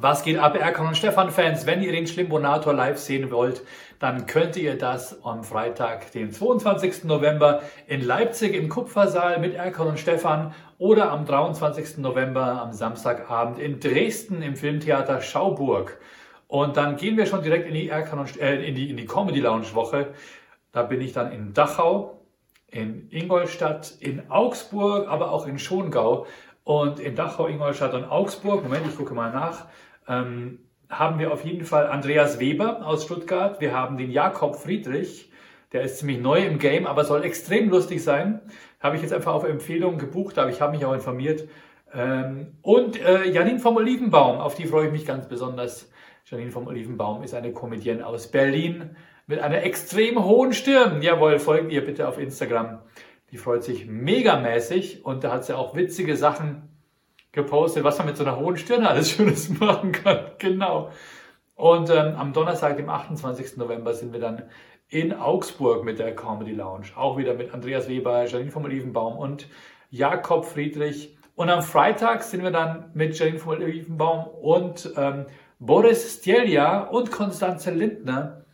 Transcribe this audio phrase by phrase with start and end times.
[0.00, 1.66] Was geht ab, Erkan und Stefan-Fans?
[1.66, 3.64] Wenn ihr den Schlimbonator live sehen wollt,
[3.98, 7.02] dann könnt ihr das am Freitag, den 22.
[7.02, 11.98] November in Leipzig im Kupfersaal mit Erkan und Stefan oder am 23.
[11.98, 15.98] November am Samstagabend in Dresden im Filmtheater Schauburg.
[16.46, 19.74] Und dann gehen wir schon direkt in die, äh, in die, in die Comedy Lounge
[19.74, 20.14] Woche.
[20.70, 22.20] Da bin ich dann in Dachau,
[22.68, 26.26] in Ingolstadt, in Augsburg, aber auch in Schongau.
[26.62, 29.64] Und in Dachau, Ingolstadt und Augsburg, Moment, ich gucke mal nach,
[30.08, 33.60] ähm, haben wir auf jeden Fall Andreas Weber aus Stuttgart.
[33.60, 35.30] Wir haben den Jakob Friedrich,
[35.72, 38.40] der ist ziemlich neu im Game, aber soll extrem lustig sein.
[38.80, 41.46] Habe ich jetzt einfach auf Empfehlung gebucht, aber ich habe mich auch informiert.
[41.92, 45.90] Ähm, und äh, Janine vom Olivenbaum, auf die freue ich mich ganz besonders.
[46.24, 51.02] Janine vom Olivenbaum ist eine Comedienne aus Berlin mit einer extrem hohen Stirn.
[51.02, 52.80] Jawohl, folgt ihr bitte auf Instagram.
[53.30, 56.77] Die freut sich megamäßig und da hat sie auch witzige Sachen
[57.32, 60.32] gepostet, was man mit so einer hohen Stirn alles Schönes machen kann.
[60.38, 60.90] Genau.
[61.54, 63.56] Und ähm, am Donnerstag, dem 28.
[63.56, 64.44] November, sind wir dann
[64.88, 66.86] in Augsburg mit der Comedy Lounge.
[66.96, 69.48] Auch wieder mit Andreas Weber, Janine vom Olivenbaum und
[69.90, 71.16] Jakob Friedrich.
[71.34, 75.26] Und am Freitag sind wir dann mit Janine vom Olivenbaum und ähm,
[75.58, 78.44] Boris Stjelja und Konstanze Lindner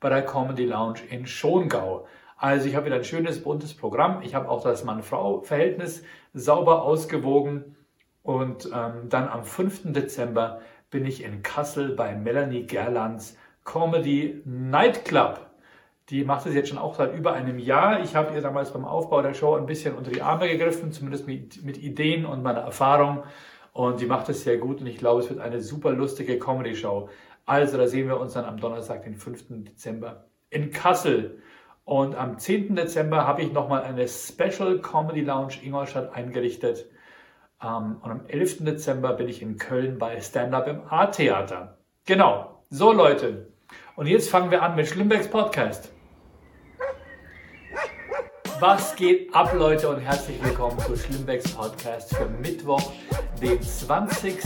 [0.00, 2.06] bei der Comedy Lounge in Schongau.
[2.36, 4.22] Also ich habe wieder ein schönes, buntes Programm.
[4.22, 6.02] Ich habe auch das Mann-Frau-Verhältnis
[6.34, 7.76] sauber ausgewogen.
[8.22, 9.92] Und ähm, dann am 5.
[9.92, 15.40] Dezember bin ich in Kassel bei Melanie Gerlands Comedy Nightclub.
[16.10, 18.00] Die macht es jetzt schon auch seit über einem Jahr.
[18.00, 21.26] Ich habe ihr damals beim Aufbau der Show ein bisschen unter die Arme gegriffen, zumindest
[21.26, 23.22] mit, mit Ideen und meiner Erfahrung.
[23.72, 27.08] Und die macht es sehr gut und ich glaube, es wird eine super lustige Comedy-Show.
[27.46, 29.64] Also, da sehen wir uns dann am Donnerstag, den 5.
[29.64, 31.40] Dezember in Kassel.
[31.84, 32.76] Und am 10.
[32.76, 36.86] Dezember habe ich nochmal eine Special Comedy Lounge Ingolstadt eingerichtet.
[37.62, 38.64] Um, und am 11.
[38.64, 41.78] Dezember bin ich in Köln bei Stand-Up im A-Theater.
[42.06, 42.64] Genau.
[42.70, 43.52] So Leute.
[43.94, 45.92] Und jetzt fangen wir an mit Schlimmbecks Podcast.
[48.58, 52.92] Was geht ab, Leute, und herzlich willkommen zu Schlimmbecks Podcast für Mittwoch,
[53.40, 54.40] den 20.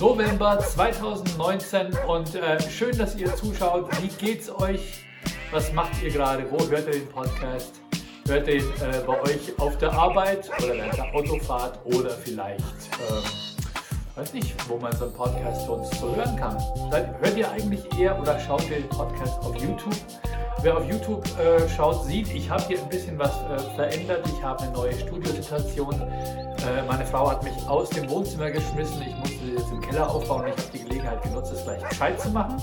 [0.00, 1.96] November 2019.
[2.08, 3.88] Und äh, schön, dass ihr zuschaut.
[4.02, 5.04] Wie geht's euch?
[5.52, 6.50] Was macht ihr gerade?
[6.50, 7.80] Wo hört ihr den Podcast?
[8.26, 13.24] Hört ihn äh, bei euch auf der Arbeit oder während der Autofahrt oder vielleicht, ähm,
[14.14, 16.56] weiß nicht, wo man so einen Podcast sonst so hören kann.
[17.20, 19.96] Hört ihr eigentlich eher oder schaut ihr den Podcast auf YouTube?
[20.62, 24.24] Wer auf YouTube äh, schaut, sieht, ich habe hier ein bisschen was äh, verändert.
[24.26, 25.94] Ich habe eine neue Studiosituation.
[25.94, 29.00] Äh, meine Frau hat mich aus dem Wohnzimmer geschmissen.
[29.02, 32.20] Ich musste sie jetzt im Keller aufbauen ich habe die Gelegenheit genutzt, es gleich gescheit
[32.20, 32.60] zu machen.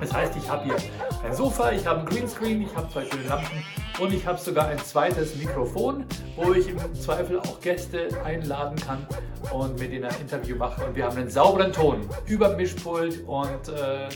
[0.00, 0.76] Das heißt, ich habe hier
[1.22, 3.62] ein Sofa, ich habe ein Greenscreen, ich habe zwei schöne Lampen
[4.00, 6.06] und ich habe sogar ein zweites Mikrofon,
[6.36, 9.06] wo ich im Zweifel auch Gäste einladen kann
[9.52, 10.84] und mit denen ein Interview mache.
[10.84, 14.08] Und wir haben einen sauberen Ton über Mischpult und äh,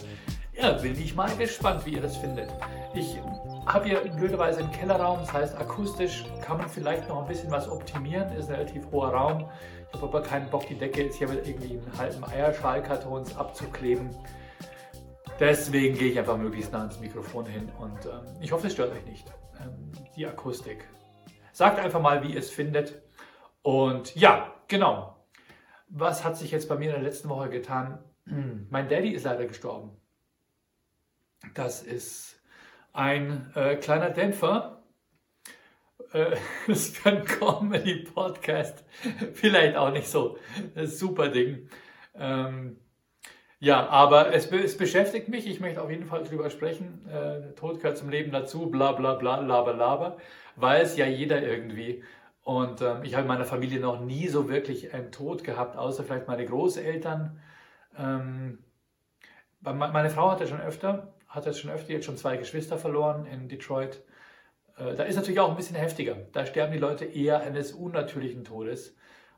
[0.61, 2.49] ja, bin ich mal gespannt, wie ihr das findet.
[2.95, 3.19] Ich
[3.67, 7.69] habe hier blöderweise einen Kellerraum, das heißt akustisch kann man vielleicht noch ein bisschen was
[7.69, 9.51] optimieren, ist ein relativ hoher Raum.
[9.89, 14.11] Ich habe aber keinen Bock, die Decke jetzt hier mit irgendwie einen halben Eierschalkartons abzukleben.
[15.41, 18.93] Deswegen gehe ich einfach möglichst nah ans Mikrofon hin und ähm, ich hoffe, es stört
[18.93, 19.27] euch nicht.
[19.61, 20.89] Ähm, die Akustik.
[21.53, 23.01] Sagt einfach mal, wie ihr es findet.
[23.63, 25.27] Und ja, genau.
[25.89, 28.05] Was hat sich jetzt bei mir in der letzten Woche getan?
[28.71, 29.97] Mein Daddy ist leider gestorben.
[31.55, 32.41] Das ist
[32.93, 34.83] ein äh, kleiner Dämpfer.
[36.13, 38.85] Äh, das ist für einen Comedy-Podcast
[39.35, 40.39] vielleicht auch nicht so
[40.75, 41.69] das super Ding.
[42.15, 42.81] Ähm,
[43.61, 45.47] ja, aber es, es, beschäftigt mich.
[45.47, 47.07] Ich möchte auf jeden Fall drüber sprechen.
[47.09, 50.17] Äh, Tod gehört zum Leben dazu, bla bla bla, laber laber.
[50.57, 52.03] Weiß ja jeder irgendwie.
[52.43, 56.05] Und ähm, ich habe in meiner Familie noch nie so wirklich einen Tod gehabt, außer
[56.05, 57.41] vielleicht meine Großeltern.
[57.99, 58.59] Ähm,
[59.63, 63.49] meine Frau hatte schon öfter, hat jetzt schon öfter jetzt schon zwei Geschwister verloren in
[63.49, 64.03] Detroit.
[64.77, 66.17] Äh, da ist natürlich auch ein bisschen heftiger.
[66.33, 68.95] Da sterben die Leute eher eines unnatürlichen Todes.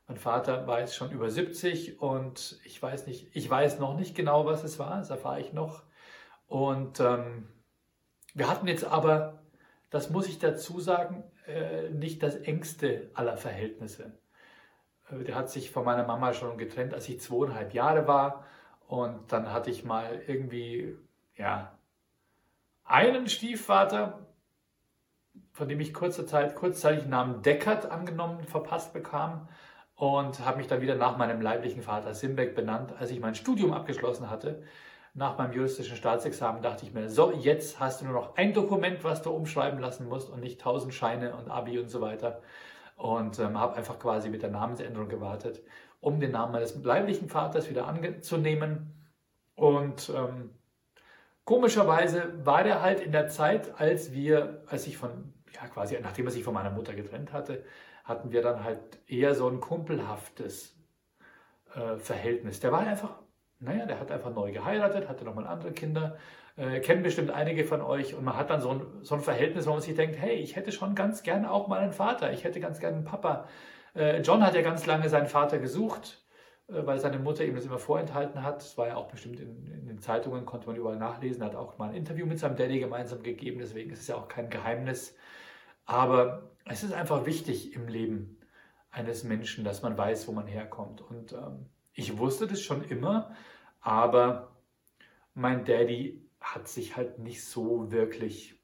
[0.07, 4.15] Mein Vater war jetzt schon über 70 und ich weiß nicht, ich weiß noch nicht
[4.15, 5.83] genau, was es war, das erfahre ich noch.
[6.47, 7.49] Und ähm,
[8.33, 9.43] wir hatten jetzt aber,
[9.89, 14.17] das muss ich dazu sagen, äh, nicht das engste aller Verhältnisse.
[15.11, 18.45] Äh, der hat sich von meiner Mama schon getrennt, als ich zweieinhalb Jahre war.
[18.87, 20.95] Und dann hatte ich mal irgendwie,
[21.35, 21.77] ja,
[22.85, 24.25] einen Stiefvater,
[25.51, 29.49] von dem ich kurze Zeit, kurzzeitig den Namen Deckert angenommen, verpasst bekam
[29.97, 32.93] und habe mich dann wieder nach meinem leiblichen Vater Simbeck benannt.
[32.99, 34.63] Als ich mein Studium abgeschlossen hatte,
[35.15, 39.03] nach meinem juristischen Staatsexamen, dachte ich mir, so, jetzt hast du nur noch ein Dokument,
[39.03, 42.41] was du umschreiben lassen musst und nicht tausend Scheine und Abi und so weiter.
[42.95, 45.61] Und ähm, habe einfach quasi mit der Namensänderung gewartet.
[45.99, 48.93] um den Namen meines leiblichen Vaters wieder anzunehmen.
[49.55, 50.51] Und ähm,
[51.45, 56.25] komischerweise war der halt in der Zeit, als wir, als ich von, ja quasi, nachdem
[56.27, 57.63] er sich von meiner Mutter getrennt hatte,
[58.07, 60.75] hatten wir dann halt eher so ein kumpelhaftes
[61.75, 62.59] äh, Verhältnis.
[62.61, 63.19] Der war einfach,
[63.59, 66.17] naja, der hat einfach neu geheiratet, hatte nochmal andere Kinder,
[66.55, 69.67] äh, kennen bestimmt einige von euch und man hat dann so ein, so ein Verhältnis,
[69.67, 72.45] wo man sich denkt, hey, ich hätte schon ganz gerne auch mal einen Vater, ich
[72.45, 73.47] hätte ganz gerne einen Papa.
[73.93, 76.23] Äh, John hat ja ganz lange seinen Vater gesucht
[76.69, 78.57] äh, weil seine Mutter ihm das immer vorenthalten hat.
[78.57, 81.77] Das war ja auch bestimmt in, in, den Zeitungen, konnte man überall nachlesen, hat auch
[81.77, 85.15] mal ein Interview mit seinem Daddy gemeinsam gegeben, deswegen ist es ja auch kein Geheimnis.
[85.87, 88.37] Aber es ist einfach wichtig im Leben
[88.91, 91.01] eines Menschen, dass man weiß, wo man herkommt.
[91.01, 93.33] Und ähm, ich wusste das schon immer,
[93.81, 94.51] aber
[95.33, 98.59] mein Daddy hat sich halt nicht so wirklich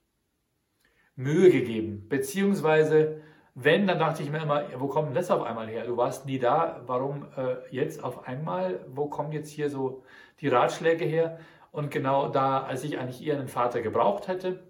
[1.15, 3.21] Mühe gegeben, beziehungsweise
[3.55, 5.85] wenn, dann dachte ich mir immer, wo kommt das auf einmal her?
[5.85, 8.83] Du warst nie da, warum äh, jetzt auf einmal?
[8.87, 10.03] Wo kommen jetzt hier so
[10.41, 11.39] die Ratschläge her?
[11.71, 14.63] Und genau da, als ich eigentlich eher einen Vater gebraucht hätte,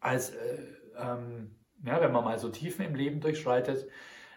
[0.00, 0.58] als äh,
[0.98, 1.54] ähm,
[1.84, 3.88] ja, wenn man mal so Tiefen im Leben durchschreitet,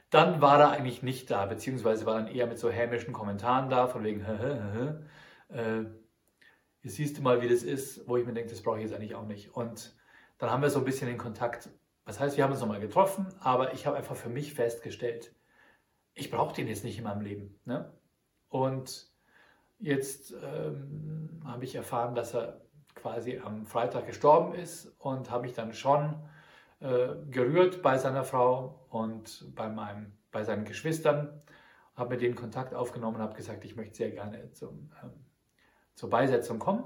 [0.09, 3.87] dann war er eigentlich nicht da, beziehungsweise war dann eher mit so hämischen Kommentaren da,
[3.87, 4.21] von wegen,
[5.49, 5.85] äh,
[6.81, 8.93] jetzt siehst du mal, wie das ist, wo ich mir denke, das brauche ich jetzt
[8.93, 9.53] eigentlich auch nicht.
[9.55, 9.95] Und
[10.39, 11.69] dann haben wir so ein bisschen den Kontakt
[12.09, 15.31] das heißt, wir haben uns nochmal getroffen, aber ich habe einfach für mich festgestellt,
[16.15, 17.59] ich brauche den jetzt nicht in meinem Leben.
[17.65, 17.93] Ne?
[18.47, 19.11] Und
[19.77, 22.61] jetzt ähm, habe ich erfahren, dass er
[22.95, 26.15] quasi am Freitag gestorben ist und habe mich dann schon
[26.79, 31.41] gerührt bei seiner Frau und bei, meinem, bei seinen Geschwistern,
[31.99, 35.11] habe mit denen Kontakt aufgenommen und habe gesagt, ich möchte sehr gerne zum, ähm,
[35.95, 36.85] zur Beisetzung kommen.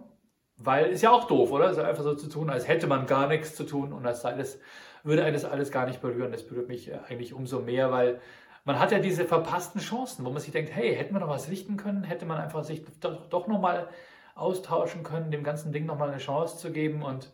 [0.57, 1.65] Weil ist ja auch doof, oder?
[1.65, 4.21] Es ist einfach so zu tun, als hätte man gar nichts zu tun und als
[4.21, 4.59] sei das
[5.03, 6.31] würde eines alles gar nicht berühren.
[6.31, 8.19] Das berührt mich äh, eigentlich umso mehr, weil
[8.63, 11.49] man hat ja diese verpassten Chancen, wo man sich denkt, hey, hätte man noch was
[11.49, 13.89] richten können, hätte man einfach sich doch, doch nochmal
[14.35, 17.31] austauschen können, dem ganzen Ding nochmal eine Chance zu geben und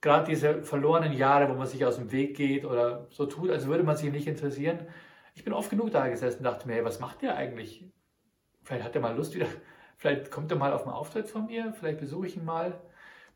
[0.00, 3.66] gerade diese verlorenen Jahre, wo man sich aus dem Weg geht oder so tut, als
[3.66, 4.86] würde man sich nicht interessieren.
[5.34, 7.84] Ich bin oft genug da gesessen und dachte mir, hey, was macht der eigentlich?
[8.62, 9.46] Vielleicht hat er mal Lust wieder,
[9.96, 12.80] vielleicht kommt er mal auf einen Auftritt von mir, vielleicht besuche ich ihn mal.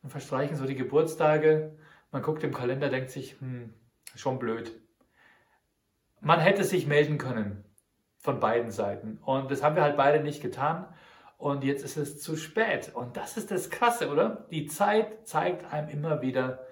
[0.03, 1.77] Dann verstreichen so die Geburtstage
[2.11, 3.73] man guckt im Kalender, denkt sich, hm,
[4.15, 4.73] schon blöd.
[6.21, 7.65] Man hätte sich melden können
[8.19, 9.19] von beiden Seiten.
[9.19, 10.87] Und das haben wir halt beide nicht getan.
[11.41, 12.95] Und jetzt ist es zu spät.
[12.95, 14.47] Und das ist das Krasse, oder?
[14.51, 16.67] Die Zeit zeigt einem immer wieder,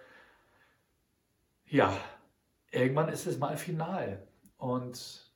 [1.65, 1.97] ja,
[2.70, 4.29] irgendwann ist es mal final.
[4.59, 5.32] Und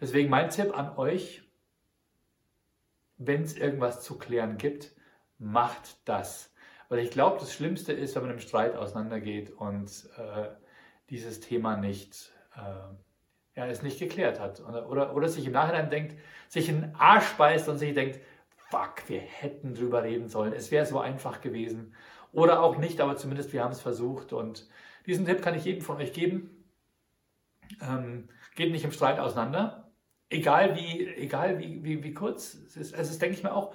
[0.00, 1.42] deswegen mein Tipp an euch,
[3.18, 4.92] wenn es irgendwas zu klären gibt,
[5.36, 6.50] macht das.
[6.88, 10.48] Weil ich glaube, das Schlimmste ist, wenn man im Streit auseinandergeht und äh,
[11.10, 12.94] dieses Thema nicht, äh,
[13.58, 14.60] ja, es nicht geklärt hat.
[14.60, 16.16] Oder, oder, oder sich im Nachhinein denkt,
[16.46, 18.20] sich in den Arsch beißt und sich denkt,
[18.70, 20.52] fuck, wir hätten drüber reden sollen.
[20.52, 21.92] Es wäre so einfach gewesen.
[22.32, 24.32] Oder auch nicht, aber zumindest wir haben es versucht.
[24.32, 24.68] Und
[25.06, 26.64] diesen Tipp kann ich jedem von euch geben.
[27.82, 29.90] Ähm, geht nicht im Streit auseinander.
[30.30, 32.94] Egal wie, egal wie, wie, wie kurz es ist.
[32.94, 33.74] Es ist, denke ich mir auch,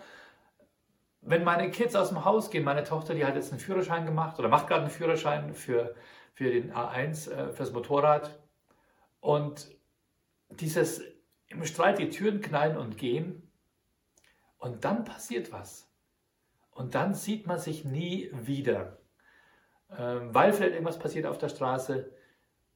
[1.20, 4.40] wenn meine Kids aus dem Haus gehen, meine Tochter, die hat jetzt einen Führerschein gemacht
[4.40, 5.94] oder macht gerade einen Führerschein für,
[6.34, 8.40] für den A1, äh, fürs Motorrad.
[9.24, 9.74] Und
[10.50, 11.02] dieses
[11.48, 13.50] im Streit die Türen knallen und gehen.
[14.58, 15.90] Und dann passiert was.
[16.72, 18.98] Und dann sieht man sich nie wieder.
[19.98, 22.12] Ähm, weil vielleicht irgendwas passiert auf der Straße.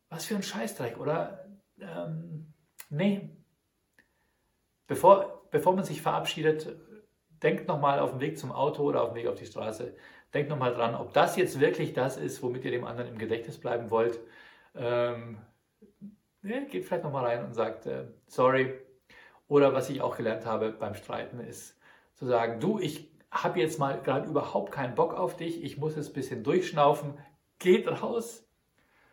[0.07, 1.49] Was für ein Scheißdreck, oder?
[1.81, 2.53] Ähm,
[2.89, 3.29] nee.
[4.87, 6.77] Bevor, bevor man sich verabschiedet,
[7.43, 9.97] denkt nochmal auf dem Weg zum Auto oder auf dem Weg auf die Straße,
[10.33, 13.57] denkt nochmal dran, ob das jetzt wirklich das ist, womit ihr dem anderen im Gedächtnis
[13.57, 14.17] bleiben wollt.
[14.75, 15.39] Ähm,
[16.47, 18.73] ja, geht vielleicht nochmal rein und sagt, äh, sorry.
[19.47, 21.77] Oder was ich auch gelernt habe beim Streiten ist
[22.17, 25.95] zu sagen, du, ich habe jetzt mal gerade überhaupt keinen Bock auf dich, ich muss
[25.95, 27.13] jetzt ein bisschen durchschnaufen,
[27.59, 28.45] geht raus,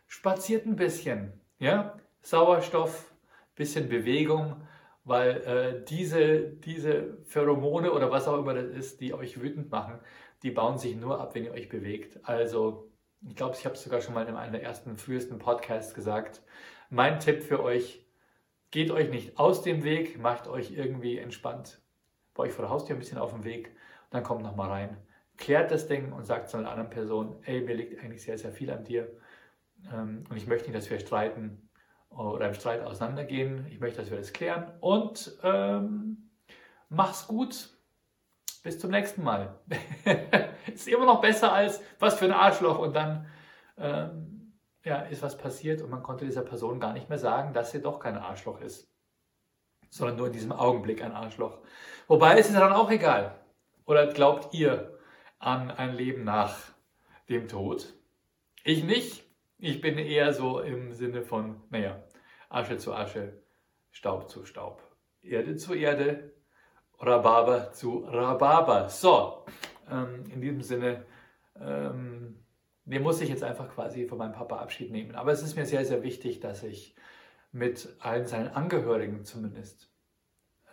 [0.07, 3.13] spaziert ein bisschen, ja, Sauerstoff,
[3.55, 4.55] bisschen Bewegung,
[5.03, 9.99] weil äh, diese, diese Pheromone oder was auch immer das ist, die euch wütend machen,
[10.41, 12.19] die bauen sich nur ab, wenn ihr euch bewegt.
[12.23, 12.89] Also,
[13.27, 16.41] ich glaube, ich habe es sogar schon mal in einem der ersten, frühesten Podcasts gesagt.
[16.95, 18.05] Mein Tipp für euch,
[18.71, 21.81] geht euch nicht aus dem Weg, macht euch irgendwie entspannt
[22.33, 23.75] bei euch vor der Haustür ein bisschen auf dem Weg
[24.11, 24.97] dann kommt nochmal rein.
[25.35, 28.53] Klärt das Ding und sagt zu einer anderen Person, ey, mir liegt eigentlich sehr, sehr
[28.53, 29.11] viel an dir
[29.93, 31.69] ähm, und ich möchte nicht, dass wir streiten
[32.09, 33.67] oder im Streit auseinandergehen.
[33.69, 34.71] Ich möchte, dass wir das klären.
[34.79, 36.29] Und ähm,
[36.87, 37.71] mach's gut.
[38.63, 39.59] Bis zum nächsten Mal.
[40.73, 43.27] ist immer noch besser als was für ein Arschloch und dann
[43.77, 44.34] ähm,
[44.85, 47.81] ja, ist was passiert und man konnte dieser Person gar nicht mehr sagen, dass sie
[47.81, 48.87] doch kein Arschloch ist.
[49.89, 51.59] sondern nur in diesem Augenblick ein Arschloch.
[52.07, 53.39] Wobei es ist dann auch egal.
[53.85, 54.97] Oder glaubt ihr
[55.39, 56.57] an ein Leben nach
[57.29, 57.93] dem Tod?
[58.63, 59.23] Ich nicht.
[59.57, 62.03] Ich bin eher so im Sinne von, naja,
[62.49, 63.41] Asche zu Asche,
[63.91, 64.83] Staub zu Staub,
[65.21, 66.33] Erde zu Erde,
[66.99, 68.89] Rhabarber zu Rhabarber.
[68.89, 69.45] So,
[69.89, 71.05] ähm, in diesem Sinne,
[71.59, 72.44] ähm,
[72.85, 75.15] dem muss ich jetzt einfach quasi von meinem Papa Abschied nehmen.
[75.15, 76.95] Aber es ist mir sehr, sehr wichtig, dass ich
[77.51, 79.89] mit allen seinen Angehörigen zumindest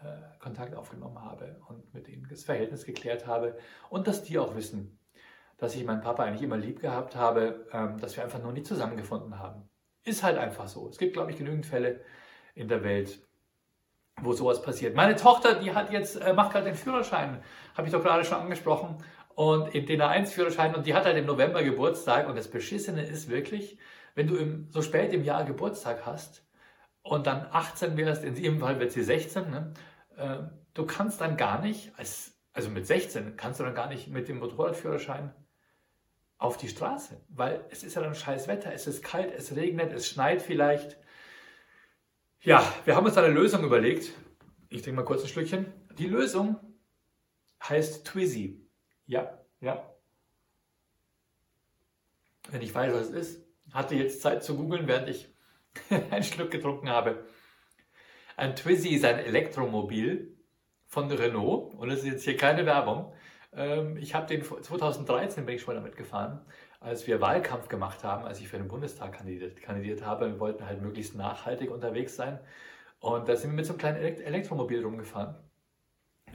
[0.03, 3.57] äh, Kontakt aufgenommen habe und mit ihnen das Verhältnis geklärt habe
[3.89, 4.99] und dass die auch wissen,
[5.59, 8.65] dass ich meinen Papa eigentlich immer lieb gehabt habe, ähm, dass wir einfach noch nie
[8.65, 9.69] zusammengefunden haben.
[10.05, 10.89] Ist halt einfach so.
[10.89, 12.01] Es gibt, glaube ich, genügend Fälle
[12.55, 13.25] in der Welt,
[14.21, 14.97] wo sowas passiert.
[14.97, 17.43] Meine Tochter, die hat jetzt, äh, macht gerade den Führerschein,
[17.77, 18.99] habe ich doch gerade schon angesprochen,
[19.35, 23.29] und in den A1-Führerschein, und die hat halt im November Geburtstag, und das Beschissene ist
[23.29, 23.79] wirklich,
[24.15, 26.45] wenn du im, so spät im Jahr Geburtstag hast
[27.03, 29.73] und dann 18 wärst, in ihrem Fall wird sie 16, ne,
[30.17, 30.39] äh,
[30.75, 34.29] du kannst dann gar nicht, als, also mit 16, kannst du dann gar nicht mit
[34.29, 35.35] dem Motorradführerschein
[36.39, 39.93] auf die Straße, weil es ist ja dann scheiß Wetter, es ist kalt, es regnet,
[39.93, 40.99] es schneit vielleicht.
[42.41, 44.13] Ja, wir haben uns eine Lösung überlegt.
[44.69, 45.73] Ich trinke mal kurz ein Stückchen.
[45.99, 46.57] Die Lösung
[47.63, 48.67] heißt Twizy.
[49.07, 49.89] Ja, ja.
[52.51, 55.33] Wenn ich weiß, was es ist, hatte jetzt Zeit zu googeln, während ich
[56.11, 57.25] einen Schluck getrunken habe.
[58.37, 60.37] Ein Twizy ist ein Elektromobil
[60.87, 63.13] von Renault und es ist jetzt hier keine Werbung.
[63.55, 66.45] Ähm, ich habe den 2013 bin ich schon damit gefahren,
[66.81, 70.33] als wir Wahlkampf gemacht haben, als ich für den Bundestag kandidiert, kandidiert habe.
[70.33, 72.41] Wir wollten halt möglichst nachhaltig unterwegs sein
[73.01, 75.37] und da sind wir mit so einem kleinen Elektromobil rumgefahren.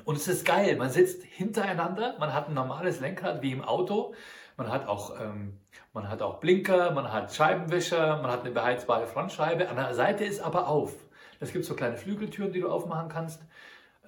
[0.06, 4.13] Und es ist geil, man sitzt hintereinander, man hat ein normales Lenkrad wie im Auto,
[4.56, 5.60] man hat auch, ähm,
[5.94, 10.24] man hat auch Blinker, man hat Scheibenwischer, man hat eine beheizbare Frontscheibe, an der Seite
[10.24, 10.94] ist aber auf.
[11.39, 13.42] Es gibt so kleine Flügeltüren, die du aufmachen kannst,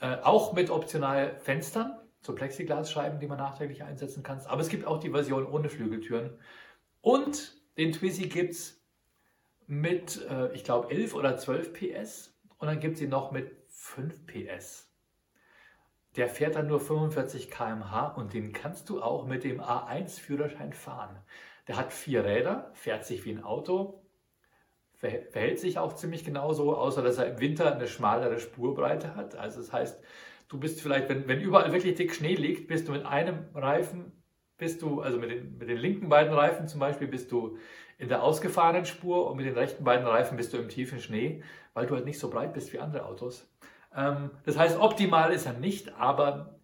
[0.02, 4.40] äh, auch mit optional Fenstern, so Plexiglasscheiben, die man nachträglich einsetzen kann.
[4.48, 6.32] Aber es gibt auch die Version ohne Flügeltüren.
[7.02, 8.82] Und den Twizy gibt es
[9.68, 12.34] mit, äh, ich glaube, 11 oder 12 PS.
[12.58, 14.89] Und dann gibt es ihn noch mit 5 PS.
[16.20, 21.16] Der fährt dann nur 45 km/h und den kannst du auch mit dem A1-Führerschein fahren.
[21.70, 24.04] Der hat vier Räder, fährt sich wie ein Auto,
[24.96, 29.38] verhält sich auch ziemlich genauso, außer dass er im Winter eine schmalere Spurbreite hat.
[29.38, 30.04] Also das heißt,
[30.50, 34.12] du bist vielleicht, wenn, wenn überall wirklich dick Schnee liegt, bist du mit einem Reifen,
[34.58, 37.58] bist du, also mit den, mit den linken beiden Reifen zum Beispiel, bist du
[37.98, 41.44] in der ausgefahrenen Spur und mit den rechten beiden Reifen bist du im tiefen Schnee,
[41.74, 43.50] weil du halt nicht so breit bist wie andere Autos.
[43.96, 46.60] Ähm, das heißt, optimal ist er nicht, aber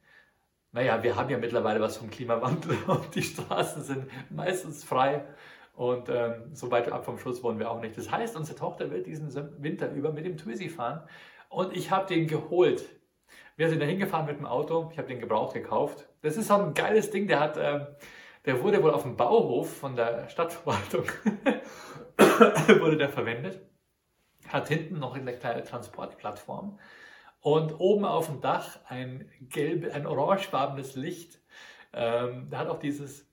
[0.71, 5.25] naja, wir haben ja mittlerweile was vom Klimawandel und die Straßen sind meistens frei
[5.73, 7.97] und ähm, so weit ab vom Schluss wollen wir auch nicht.
[7.97, 11.07] Das heißt, unsere Tochter wird diesen Winter über mit dem Twizy fahren
[11.49, 12.83] und ich habe den geholt.
[13.57, 16.09] Wir sind da hingefahren mit dem Auto, ich habe den gebraucht gekauft.
[16.21, 17.87] Das ist so ein geiles Ding, der hat, ähm,
[18.45, 21.05] der wurde wohl auf dem Bauhof von der Stadtverwaltung
[22.79, 23.61] wurde der verwendet.
[24.49, 26.77] Hat hinten noch eine kleine Transportplattform
[27.45, 31.39] und oben auf dem Dach ein gelb, ein orangefarbenes Licht.
[31.93, 33.29] Ähm, da hat auch dieses,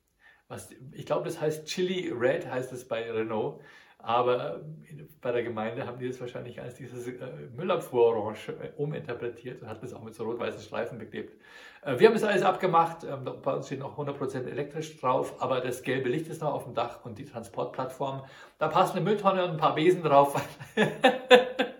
[0.48, 3.62] was ich glaube, das heißt Chili Red, heißt es bei Renault.
[3.96, 7.12] Aber äh, bei der Gemeinde haben die das wahrscheinlich als dieses äh,
[7.56, 11.40] Müllabfuhr-Orange äh, uminterpretiert und hat das auch mit so rot-weißen Streifen beklebt.
[11.80, 13.04] Äh, wir haben das alles abgemacht.
[13.04, 16.64] Ähm, bei uns steht noch 100% elektrisch drauf, aber das gelbe Licht ist noch auf
[16.64, 18.26] dem Dach und die Transportplattform.
[18.58, 20.38] Da passt eine Mülltonne und ein paar Besen drauf.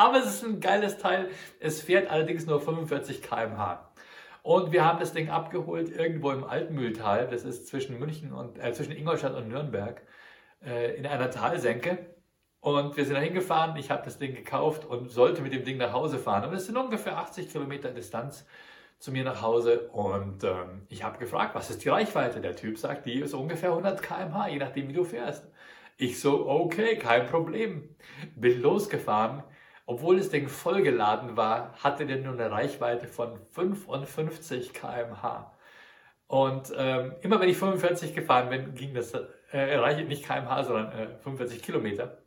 [0.00, 1.28] Aber es ist ein geiles Teil.
[1.58, 3.92] Es fährt allerdings nur 45 km/h.
[4.42, 7.28] Und wir haben das Ding abgeholt irgendwo im Altmühltal.
[7.30, 10.00] Das ist zwischen München und äh, zwischen Ingolstadt und Nürnberg
[10.64, 12.14] äh, in einer Talsenke.
[12.60, 13.76] Und wir sind da hingefahren.
[13.76, 16.48] Ich habe das Ding gekauft und sollte mit dem Ding nach Hause fahren.
[16.48, 18.46] Und es sind ungefähr 80 Kilometer Distanz
[18.98, 19.90] zu mir nach Hause.
[19.90, 22.40] Und ähm, ich habe gefragt, was ist die Reichweite?
[22.40, 25.46] Der Typ sagt, die ist ungefähr 100 km/h, je nachdem, wie du fährst.
[25.98, 27.94] Ich so, okay, kein Problem.
[28.34, 29.42] Bin losgefahren
[29.90, 35.52] obwohl das Ding vollgeladen war, hatte der nur eine Reichweite von 55 km/h.
[36.28, 39.12] Und ähm, immer wenn ich 45 gefahren bin, ging das,
[39.50, 42.18] äh, nicht km/h, sondern äh, 45 Kilometer.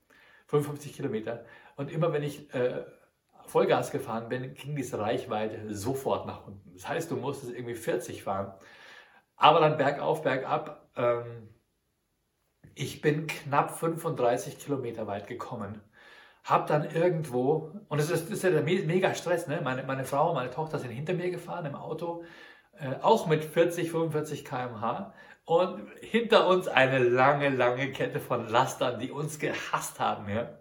[0.47, 1.45] 55 Kilometer.
[1.77, 2.83] Und immer wenn ich äh,
[3.45, 6.73] Vollgas gefahren bin, ging diese Reichweite sofort nach unten.
[6.73, 8.53] Das heißt, du musstest irgendwie 40 fahren.
[9.37, 10.89] Aber dann bergauf, bergab.
[10.97, 11.47] Ähm,
[12.75, 15.81] ich bin knapp 35 Kilometer weit gekommen
[16.43, 19.61] hab dann irgendwo, und das ist, das ist ja der mega Stress, ne?
[19.63, 22.23] meine, meine Frau und meine Tochter sind hinter mir gefahren im Auto,
[22.77, 25.13] äh, auch mit 40, 45 km/h.
[25.45, 30.29] Und hinter uns eine lange, lange Kette von Lastern, die uns gehasst haben.
[30.29, 30.57] Ja?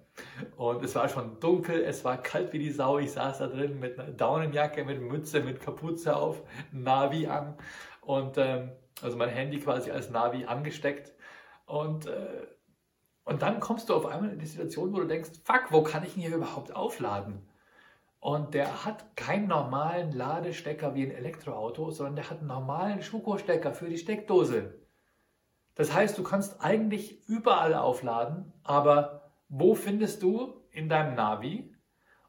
[0.57, 2.99] Und es war schon dunkel, es war kalt wie die Sau.
[2.99, 7.57] Ich saß da drin mit einer Daunenjacke, mit Mütze, mit Kapuze auf, Navi an
[8.01, 11.13] und ähm, also mein Handy quasi als Navi angesteckt.
[11.67, 12.47] Und, äh,
[13.25, 16.05] und dann kommst du auf einmal in die Situation, wo du denkst, fuck, wo kann
[16.05, 17.47] ich ihn hier überhaupt aufladen?
[18.19, 23.73] Und der hat keinen normalen Ladestecker wie ein Elektroauto, sondern der hat einen normalen Schuko-Stecker
[23.73, 24.75] für die Steckdose.
[25.75, 31.75] Das heißt, du kannst eigentlich überall aufladen, aber wo findest du in deinem Navi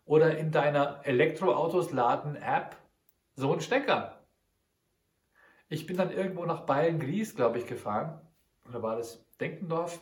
[0.06, 2.76] oder in deiner Elektroautos laden App
[3.36, 4.20] so einen Stecker?
[5.70, 8.22] Ich bin dann irgendwo nach Bayern-Gries, glaube ich, gefahren.
[8.68, 10.02] Oder war das Denkendorf?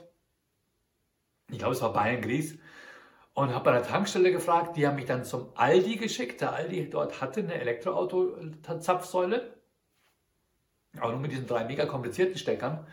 [1.52, 2.58] Ich glaube, es war Bayern-Gries.
[3.34, 4.76] Und habe bei der Tankstelle gefragt.
[4.76, 6.42] Die haben mich dann zum Aldi geschickt.
[6.42, 9.54] Der Aldi dort hatte eine Elektroauto-Zapfsäule.
[11.00, 12.86] Aber nur mit diesen drei mega komplizierten Steckern.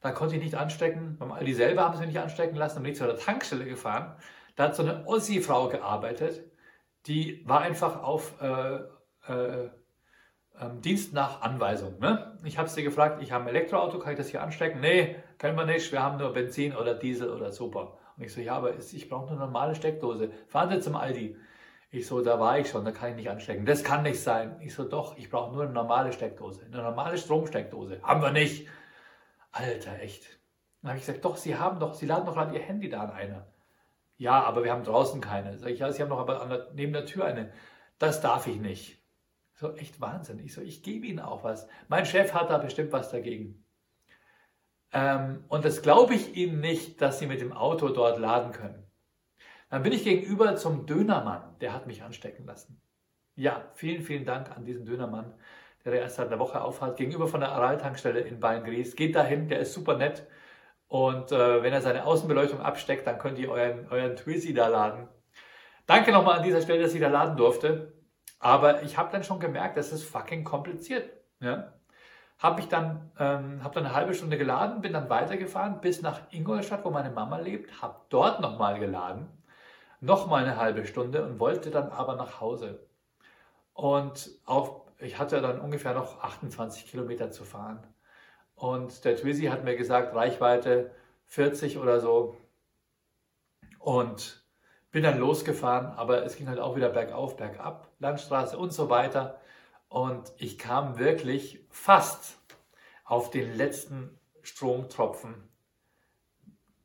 [0.00, 1.16] Da konnte ich nicht anstecken.
[1.18, 2.76] Beim Aldi selber haben sie mich nicht anstecken lassen.
[2.76, 4.16] Dann bin ich zu der Tankstelle gefahren.
[4.56, 6.44] Da hat so eine Ossi-Frau gearbeitet.
[7.06, 8.80] Die war einfach auf äh,
[9.28, 9.70] äh,
[10.60, 11.98] ähm, Dienst nach Anweisung.
[11.98, 12.38] Ne?
[12.44, 14.80] Ich habe sie gefragt, ich habe ein Elektroauto, kann ich das hier anstecken?
[14.80, 15.90] Nee, können wir nicht.
[15.92, 17.98] Wir haben nur Benzin oder Diesel oder super.
[18.16, 20.30] Und ich so, ja, aber ich brauche eine normale Steckdose.
[20.46, 21.36] Fahren Sie zum Aldi.
[21.90, 23.66] Ich so, da war ich schon, da kann ich nicht anstecken.
[23.66, 24.56] Das kann nicht sein.
[24.60, 26.64] Ich so, doch, ich brauche nur eine normale Steckdose.
[26.64, 28.02] Eine normale Stromsteckdose.
[28.02, 28.68] Haben wir nicht.
[29.52, 30.26] Alter, echt.
[30.82, 33.02] Dann habe ich gesagt, doch, Sie haben doch, Sie laden doch gerade Ihr Handy da
[33.02, 33.46] an einer.
[34.16, 35.58] Ja, aber wir haben draußen keine.
[35.58, 37.52] Sag ich, ja, Sie haben doch aber der, neben der Tür eine.
[37.98, 39.00] Das darf ich nicht.
[39.54, 40.40] So, echt Wahnsinn.
[40.40, 41.68] Ich so, ich gebe Ihnen auch was.
[41.88, 43.63] Mein Chef hat da bestimmt was dagegen.
[44.94, 48.82] Ähm, und das glaube ich Ihnen nicht, dass Sie mit dem Auto dort laden können.
[49.68, 52.80] Dann bin ich gegenüber zum Dönermann, der hat mich anstecken lassen.
[53.34, 55.34] Ja, vielen, vielen Dank an diesen Dönermann
[55.84, 58.96] der erst seit einer Woche aufhat, gegenüber von der Aral-Tankstelle in Beingries.
[58.96, 60.26] Geht dahin, der ist super nett.
[60.88, 65.08] Und äh, wenn er seine Außenbeleuchtung absteckt, dann könnt ihr euren, euren Twizy da laden.
[65.86, 67.92] Danke nochmal an dieser Stelle, dass ich da laden durfte.
[68.38, 71.10] Aber ich habe dann schon gemerkt, das ist fucking kompliziert.
[71.40, 71.74] Ja?
[72.38, 76.20] Habe ich dann, ähm, hab dann eine halbe Stunde geladen, bin dann weitergefahren bis nach
[76.30, 79.28] Ingolstadt, wo meine Mama lebt, habe dort nochmal geladen,
[80.00, 82.86] nochmal eine halbe Stunde und wollte dann aber nach Hause.
[83.72, 87.86] Und auf ich hatte dann ungefähr noch 28 Kilometer zu fahren.
[88.54, 90.92] Und der Twizy hat mir gesagt, Reichweite
[91.26, 92.36] 40 oder so.
[93.78, 94.44] Und
[94.92, 99.40] bin dann losgefahren, aber es ging halt auch wieder bergauf, bergab, Landstraße und so weiter.
[99.94, 102.40] Und ich kam wirklich fast
[103.04, 105.48] auf den letzten Stromtropfen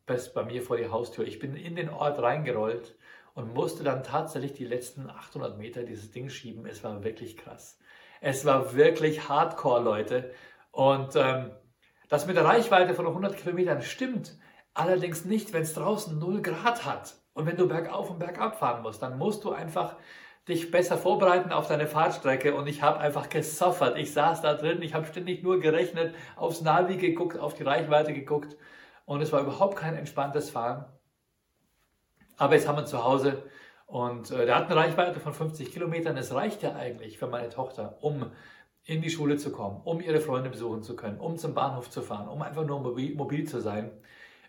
[0.06, 1.26] bis bei mir vor die Haustür.
[1.26, 2.94] Ich bin in den Ort reingerollt
[3.34, 6.66] und musste dann tatsächlich die letzten 800 Meter dieses Ding schieben.
[6.66, 7.80] Es war wirklich krass.
[8.20, 10.30] Es war wirklich hardcore, Leute.
[10.70, 11.50] Und ähm,
[12.08, 14.38] das mit der Reichweite von 100 Kilometern stimmt.
[14.72, 17.16] Allerdings nicht, wenn es draußen 0 Grad hat.
[17.34, 19.96] Und wenn du bergauf und bergab fahren musst, dann musst du einfach
[20.48, 22.54] dich besser vorbereiten auf deine Fahrtstrecke.
[22.54, 23.98] Und ich habe einfach gesoffert.
[23.98, 28.12] Ich saß da drin, ich habe ständig nur gerechnet, aufs Navi geguckt, auf die Reichweite
[28.12, 28.56] geguckt.
[29.04, 30.84] Und es war überhaupt kein entspanntes Fahren.
[32.36, 33.42] Aber jetzt haben wir zu Hause
[33.86, 36.16] und äh, der hat eine Reichweite von 50 Kilometern.
[36.16, 38.30] Es reicht ja eigentlich für meine Tochter, um
[38.84, 42.00] in die Schule zu kommen, um ihre Freunde besuchen zu können, um zum Bahnhof zu
[42.00, 43.90] fahren, um einfach nur mobil, mobil zu sein.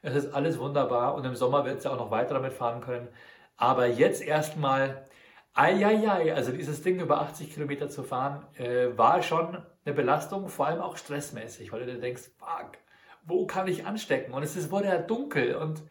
[0.04, 3.10] Es ist alles wunderbar und im Sommer wird sie auch noch weiter damit fahren können.
[3.58, 5.06] Aber jetzt erstmal,
[5.54, 10.68] eieiei, also dieses Ding über 80 Kilometer zu fahren, äh, war schon eine Belastung, vor
[10.68, 12.78] allem auch stressmäßig, weil du dir denkst, fuck,
[13.24, 14.34] wo kann ich anstecken?
[14.34, 15.84] Und es ist, wurde ja dunkel und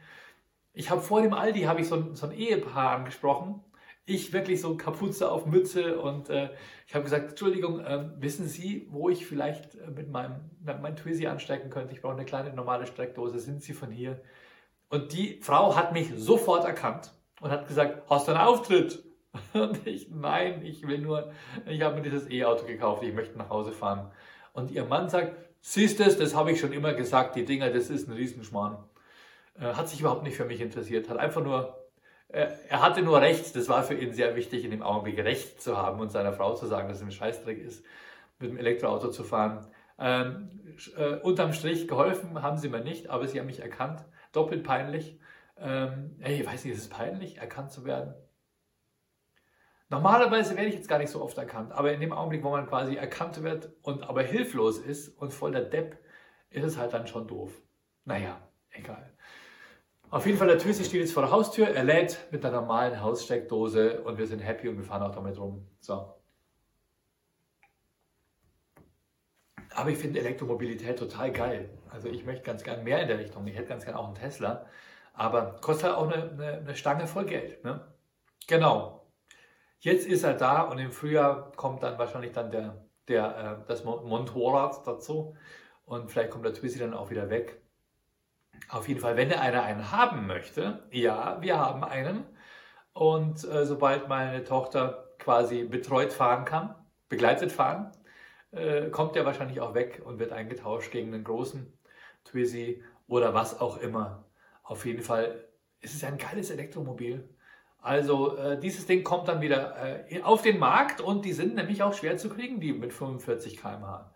[0.72, 3.62] ich habe vor dem Aldi habe ich so ein, so ein Ehepaar angesprochen.
[4.06, 6.50] Ich wirklich so Kapuze auf Mütze und äh,
[6.86, 10.96] ich habe gesagt, Entschuldigung, äh, wissen Sie, wo ich vielleicht äh, mit meinem mit meinem
[10.96, 11.92] Twizy anstecken könnte?
[11.92, 13.38] Ich brauche eine kleine normale Steckdose.
[13.38, 14.20] Sind Sie von hier?
[14.88, 19.04] Und die Frau hat mich sofort erkannt und hat gesagt, hast du einen Auftritt?
[19.52, 21.32] Und ich, nein, ich will nur,
[21.66, 24.10] ich habe mir dieses E-Auto gekauft, ich möchte nach Hause fahren.
[24.52, 27.70] Und ihr Mann sagt, siehst du es, das habe ich schon immer gesagt, die Dinger,
[27.70, 28.78] das ist ein Riesenschmarrn.
[29.58, 31.78] Äh, hat sich überhaupt nicht für mich interessiert, hat einfach nur,
[32.28, 35.62] äh, er hatte nur Recht, das war für ihn sehr wichtig, in dem Augenblick Recht
[35.62, 37.84] zu haben und seiner Frau zu sagen, dass es ein Scheißdreck ist,
[38.38, 39.66] mit dem Elektroauto zu fahren.
[39.98, 40.48] Ähm,
[40.96, 45.18] äh, unterm Strich geholfen haben sie mir nicht, aber sie haben mich erkannt, doppelt peinlich.
[45.58, 48.14] Ähm, ey, ich weiß nicht, ist es peinlich, erkannt zu werden?
[49.90, 52.66] Normalerweise werde ich jetzt gar nicht so oft erkannt, aber in dem Augenblick, wo man
[52.66, 55.98] quasi erkannt wird und aber hilflos ist und voll der Depp,
[56.50, 57.60] ist es halt dann schon doof.
[58.04, 59.12] Naja, egal.
[60.10, 61.68] Auf jeden Fall, der Twizy steht jetzt vor der Haustür.
[61.68, 65.38] Er lädt mit einer normalen Haussteckdose und wir sind happy und wir fahren auch damit
[65.38, 65.66] rum.
[65.80, 66.14] So.
[69.74, 71.70] Aber ich finde Elektromobilität total geil.
[71.90, 73.46] Also ich möchte ganz gern mehr in der Richtung.
[73.46, 74.66] Ich hätte ganz gern auch einen Tesla.
[75.14, 77.64] Aber kostet halt auch eine, eine, eine Stange voll Geld.
[77.64, 77.86] Ne?
[78.48, 78.99] Genau.
[79.80, 83.82] Jetzt ist er da und im Frühjahr kommt dann wahrscheinlich dann der, der, äh, das
[83.84, 85.36] Motorrad dazu.
[85.86, 87.62] Und vielleicht kommt der Twizy dann auch wieder weg.
[88.68, 92.24] Auf jeden Fall, wenn einer einen haben möchte, ja, wir haben einen.
[92.92, 96.74] Und äh, sobald meine Tochter quasi betreut fahren kann,
[97.08, 97.90] begleitet fahren,
[98.52, 101.72] äh, kommt er wahrscheinlich auch weg und wird eingetauscht gegen einen großen
[102.24, 104.26] Twizy oder was auch immer.
[104.62, 105.48] Auf jeden Fall
[105.80, 107.28] ist es ein geiles Elektromobil.
[107.82, 109.76] Also äh, dieses Ding kommt dann wieder
[110.10, 113.56] äh, auf den Markt und die sind nämlich auch schwer zu kriegen, die mit 45
[113.56, 114.12] km/h.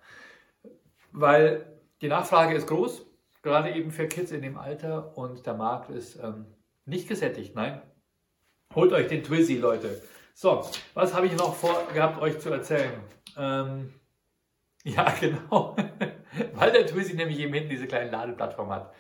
[1.13, 1.67] Weil
[2.03, 3.07] die Nachfrage ist groß,
[3.43, 6.47] gerade eben für Kids in dem Alter und der Markt ist ähm,
[6.85, 7.55] nicht gesättigt.
[7.55, 7.81] Nein,
[8.75, 10.03] holt euch den Twizy, Leute.
[10.35, 12.93] So, was habe ich noch vorgehabt, euch zu erzählen?
[13.39, 13.95] Ähm,
[14.85, 15.77] ja, genau.
[16.55, 18.93] Weil der Twizy nämlich eben hinten diese kleine Ladeplattform hat.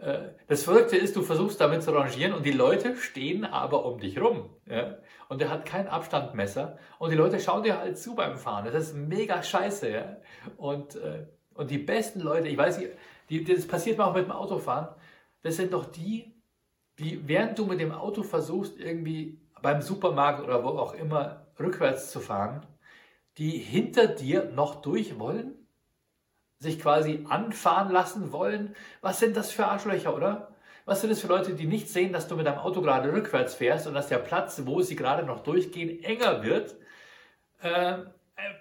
[0.00, 4.00] Äh, das Verrückte ist, du versuchst damit zu rangieren und die Leute stehen aber um
[4.00, 4.50] dich rum.
[4.66, 4.98] Ja?
[5.28, 8.64] Und der hat kein Abstandmesser und die Leute schauen dir halt zu beim Fahren.
[8.64, 9.90] Das ist mega scheiße.
[9.90, 10.16] Ja?
[10.56, 12.92] Und, äh, und die besten Leute, ich weiß nicht,
[13.28, 14.88] die, das passiert mir auch mit dem Autofahren,
[15.42, 16.34] das sind doch die,
[16.98, 22.10] die während du mit dem Auto versuchst, irgendwie beim Supermarkt oder wo auch immer rückwärts
[22.10, 22.66] zu fahren,
[23.38, 25.59] die hinter dir noch durch wollen
[26.60, 28.76] sich quasi anfahren lassen wollen.
[29.00, 30.52] Was sind das für Arschlöcher, oder?
[30.84, 33.54] Was sind das für Leute, die nicht sehen, dass du mit deinem Auto gerade rückwärts
[33.54, 36.76] fährst und dass der Platz, wo sie gerade noch durchgehen, enger wird?
[37.62, 37.98] Äh,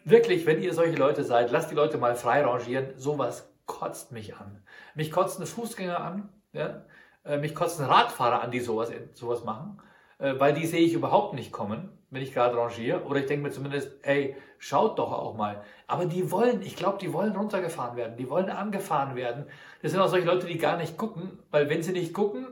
[0.06, 2.94] wirklich, wenn ihr solche Leute seid, lasst die Leute mal frei rangieren.
[2.96, 4.64] Sowas kotzt mich an.
[4.96, 6.30] Mich kotzen Fußgänger an.
[6.54, 6.86] Ja?
[7.26, 9.82] Äh, mich kotzen Radfahrer an, die sowas, sowas machen.
[10.20, 13.04] Äh, weil die sehe ich überhaupt nicht kommen, wenn ich gerade rangiere.
[13.04, 15.64] Oder ich denke mir zumindest, ey, schaut doch auch mal.
[15.88, 19.46] Aber die wollen, ich glaube, die wollen runtergefahren werden, die wollen angefahren werden.
[19.82, 22.48] Das sind auch solche Leute, die gar nicht gucken, weil wenn sie nicht gucken,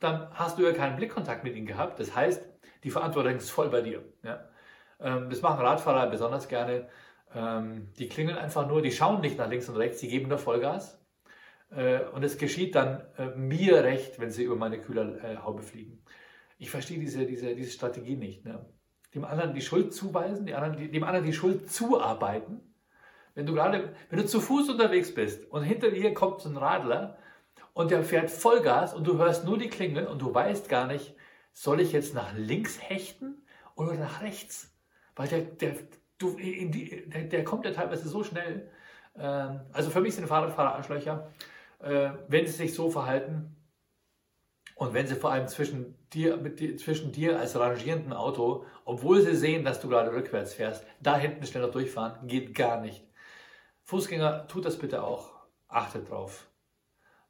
[0.00, 1.98] dann hast du ja keinen Blickkontakt mit ihnen gehabt.
[1.98, 2.44] Das heißt,
[2.84, 4.04] die Verantwortung ist voll bei dir.
[4.22, 4.44] Ja?
[5.00, 6.88] Ähm, das machen Radfahrer besonders gerne.
[7.34, 10.38] Ähm, die klingeln einfach nur, die schauen nicht nach links und rechts, die geben nur
[10.38, 10.98] Vollgas.
[11.70, 16.02] Äh, und es geschieht dann äh, mir recht, wenn sie über meine Kühlerhaube fliegen.
[16.58, 18.44] Ich verstehe diese, diese, diese Strategie nicht.
[18.44, 18.64] Ne?
[19.14, 22.60] Dem anderen die Schuld zuweisen, dem anderen, dem anderen die Schuld zuarbeiten.
[23.34, 26.56] Wenn du gerade, wenn du zu Fuß unterwegs bist und hinter dir kommt so ein
[26.56, 27.18] Radler
[27.72, 31.14] und der fährt Vollgas und du hörst nur die Klingel und du weißt gar nicht,
[31.52, 33.42] soll ich jetzt nach links hechten
[33.76, 34.74] oder nach rechts?
[35.16, 35.74] Weil der, der,
[36.18, 38.70] du, die, der, der kommt ja teilweise so schnell.
[39.16, 41.30] Ähm, also für mich sind Fahrradfahrer Arschlöcher.
[41.80, 43.56] Äh, wenn sie sich so verhalten,
[44.78, 49.34] und wenn sie vor allem zwischen dir, dir, zwischen dir als rangierenden Auto, obwohl sie
[49.34, 53.04] sehen, dass du gerade rückwärts fährst, da hinten schneller durchfahren, geht gar nicht.
[53.82, 55.32] Fußgänger, tut das bitte auch.
[55.66, 56.48] Achtet drauf.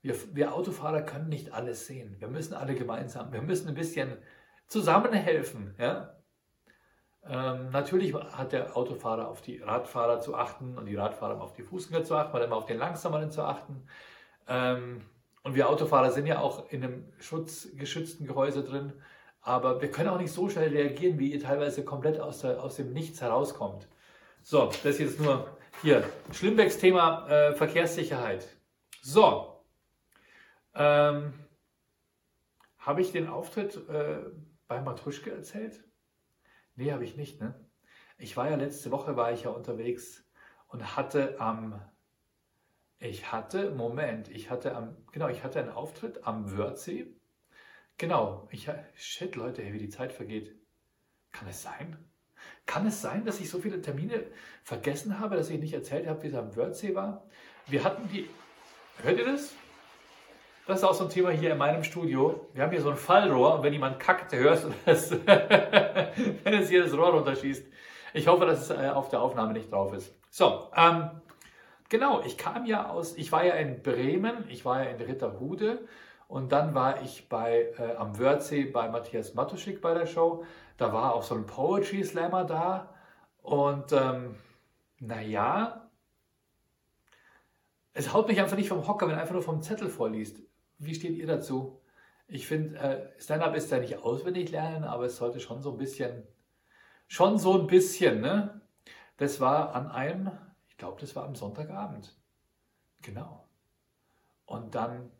[0.03, 2.17] Wir, wir Autofahrer können nicht alles sehen.
[2.19, 4.19] Wir müssen alle gemeinsam, wir müssen ein bisschen
[4.67, 5.75] zusammenhelfen.
[5.79, 6.17] Ja?
[7.25, 11.63] Ähm, natürlich hat der Autofahrer auf die Radfahrer zu achten und die Radfahrer auf die
[11.63, 13.87] Fußgänger zu achten, man immer auf den Langsameren zu achten.
[14.47, 15.01] Ähm,
[15.43, 18.93] und wir Autofahrer sind ja auch in einem schutzgeschützten Gehäuse drin.
[19.41, 22.77] Aber wir können auch nicht so schnell reagieren, wie ihr teilweise komplett aus, der, aus
[22.77, 23.89] dem Nichts herauskommt.
[24.43, 25.49] So, das jetzt nur
[25.83, 26.05] hier.
[26.33, 28.47] Schlimmbecks Thema äh, Verkehrssicherheit.
[29.01, 29.65] So.
[30.75, 31.33] Ähm,
[32.79, 34.19] habe ich den Auftritt äh,
[34.67, 35.85] bei Matruschke erzählt?
[36.75, 37.41] Nee, habe ich nicht.
[37.41, 37.55] Ne?
[38.19, 40.25] Ich war ja letzte Woche war ich ja unterwegs
[40.67, 41.81] und hatte am
[43.01, 47.15] ich hatte, Moment, ich hatte am, genau, ich hatte einen Auftritt am Wörthsee.
[47.97, 50.55] Genau, ich, shit, Leute, hey, wie die Zeit vergeht.
[51.33, 51.97] Kann es sein?
[52.67, 54.25] Kann es sein, dass ich so viele Termine
[54.63, 57.27] vergessen habe, dass ich nicht erzählt habe, wie es am Wörthsee war?
[57.67, 58.29] Wir hatten die,
[59.03, 59.55] hört ihr das?
[60.67, 62.49] Das ist auch so ein Thema hier in meinem Studio.
[62.53, 66.69] Wir haben hier so ein Fallrohr und wenn jemand kackt, hörst du das, wenn es
[66.69, 67.67] hier das Rohr runterschießt.
[68.13, 70.15] Ich hoffe, dass es äh, auf der Aufnahme nicht drauf ist.
[70.31, 71.11] So, ähm,
[71.89, 75.87] Genau, ich kam ja aus, ich war ja in Bremen, ich war ja in Ritterhude
[76.27, 80.45] und dann war ich bei, äh, am Wörthsee bei Matthias Matuschik bei der Show.
[80.77, 82.95] Da war auch so ein Poetry Slammer da
[83.43, 84.35] und ähm,
[85.01, 85.89] naja,
[87.95, 90.41] es haut mich einfach nicht vom Hocker, wenn er einfach nur vom Zettel vorliest.
[90.79, 91.81] Wie steht ihr dazu?
[92.27, 95.79] Ich finde, äh, Stand-up ist ja nicht auswendig lernen, aber es sollte schon so ein
[95.79, 96.27] bisschen,
[97.09, 98.61] schon so ein bisschen, ne?
[99.17, 100.31] Das war an einem
[100.79, 102.17] glaube, das war am Sonntagabend.
[103.03, 103.49] Genau.
[104.47, 105.11] Und dann,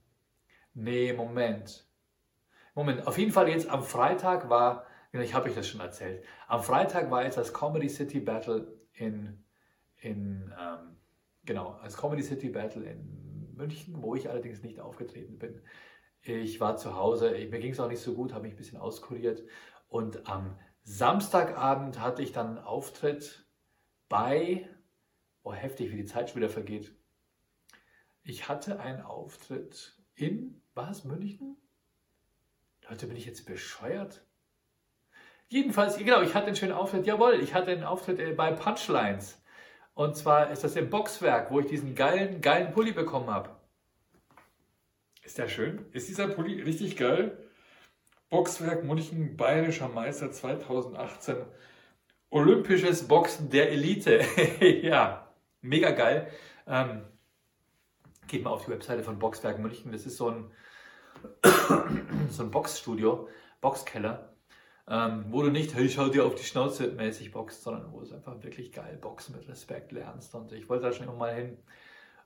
[0.73, 1.87] nee, Moment.
[2.75, 6.63] Moment, auf jeden Fall jetzt am Freitag war, ich habe euch das schon erzählt, am
[6.63, 9.45] Freitag war jetzt das Comedy City Battle in,
[9.97, 10.97] in ähm,
[11.45, 15.61] genau, als Comedy City Battle in München, wo ich allerdings nicht aufgetreten bin.
[16.23, 18.79] Ich war zu Hause, mir ging es auch nicht so gut, habe mich ein bisschen
[18.79, 19.43] auskuriert.
[19.89, 23.47] Und am Samstagabend hatte ich dann einen Auftritt
[24.09, 24.69] bei,
[25.49, 26.95] oh heftig, wie die Zeit schon wieder vergeht.
[28.23, 31.57] Ich hatte einen Auftritt in, war es München?
[32.89, 34.25] Leute, bin ich jetzt bescheuert?
[35.49, 37.07] Jedenfalls, genau, ich hatte einen schönen Auftritt.
[37.07, 39.41] Jawohl, ich hatte einen Auftritt äh, bei Punchlines.
[39.95, 43.57] Und zwar ist das im Boxwerk, wo ich diesen geilen, geilen Pulli bekommen habe.
[45.23, 45.87] Ist der schön?
[45.93, 47.39] Ist dieser Pulli richtig geil?
[48.29, 51.37] Boxwerk München, Bayerischer Meister 2018.
[52.31, 54.21] Olympisches Boxen der Elite.
[54.83, 55.28] ja,
[55.61, 56.31] mega geil.
[56.67, 57.05] Ähm,
[58.27, 59.93] geht mal auf die Webseite von Boxwerk München.
[59.93, 60.51] Das ist so ein,
[62.31, 63.29] so ein Boxstudio,
[63.61, 64.29] Boxkeller
[64.91, 68.01] ähm, wo du nicht, hey, ich hau dir auf die Schnauze mäßig boxt, sondern wo
[68.01, 70.35] es einfach wirklich geil Boxen mit Respekt lernst.
[70.35, 71.59] Und ich wollte da schon immer mal hin.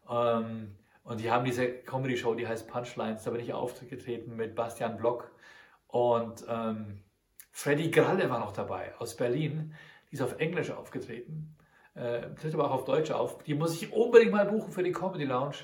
[0.08, 3.24] Ähm, und die haben diese Comedy-Show, die heißt Punchlines.
[3.24, 5.32] Da bin ich aufgetreten mit Bastian Block
[5.88, 7.02] und ähm,
[7.50, 9.74] Freddy Gralle war noch dabei aus Berlin.
[10.10, 11.56] Die ist auf Englisch aufgetreten,
[11.94, 13.42] äh, tritt aber auch auf Deutsch auf.
[13.44, 15.56] Die muss ich unbedingt mal buchen für die Comedy Lounge.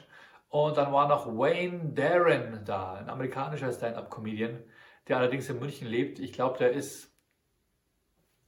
[0.49, 4.59] Und dann war noch Wayne Darren da, ein amerikanischer Stand-up-Comedian
[5.09, 6.19] der allerdings in München lebt.
[6.19, 7.13] Ich glaube, der ist,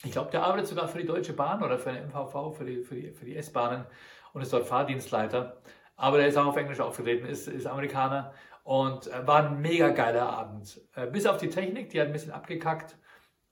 [0.04, 2.82] ich glaube, der arbeitet sogar für die Deutsche Bahn oder für den MVV, für die,
[2.82, 3.86] für die, für die S-Bahnen
[4.32, 5.60] und ist dort Fahrdienstleiter.
[5.96, 9.90] Aber der ist auch auf Englisch aufgetreten, ist, ist Amerikaner und äh, war ein mega
[9.90, 10.80] geiler Abend.
[10.94, 12.96] Äh, bis auf die Technik, die hat ein bisschen abgekackt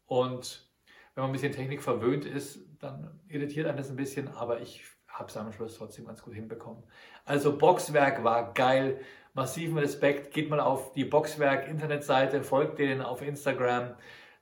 [0.07, 0.67] und
[1.15, 4.85] wenn man ein bisschen Technik verwöhnt ist, dann irritiert einen das ein bisschen, aber ich
[5.09, 6.83] habe es am Schluss trotzdem ganz gut hinbekommen.
[7.25, 9.01] Also Boxwerk war geil
[9.35, 10.33] massiven Respekt.
[10.33, 13.95] Geht mal auf die Boxwerk-Internetseite, folgt denen auf Instagram.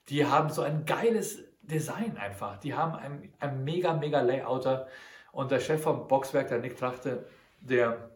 [0.09, 2.57] Die haben so ein geiles Design einfach.
[2.57, 4.87] Die haben ein mega, mega Layouter.
[5.31, 7.25] Und der Chef vom Boxwerk, der Nick Trachte,
[7.61, 8.09] der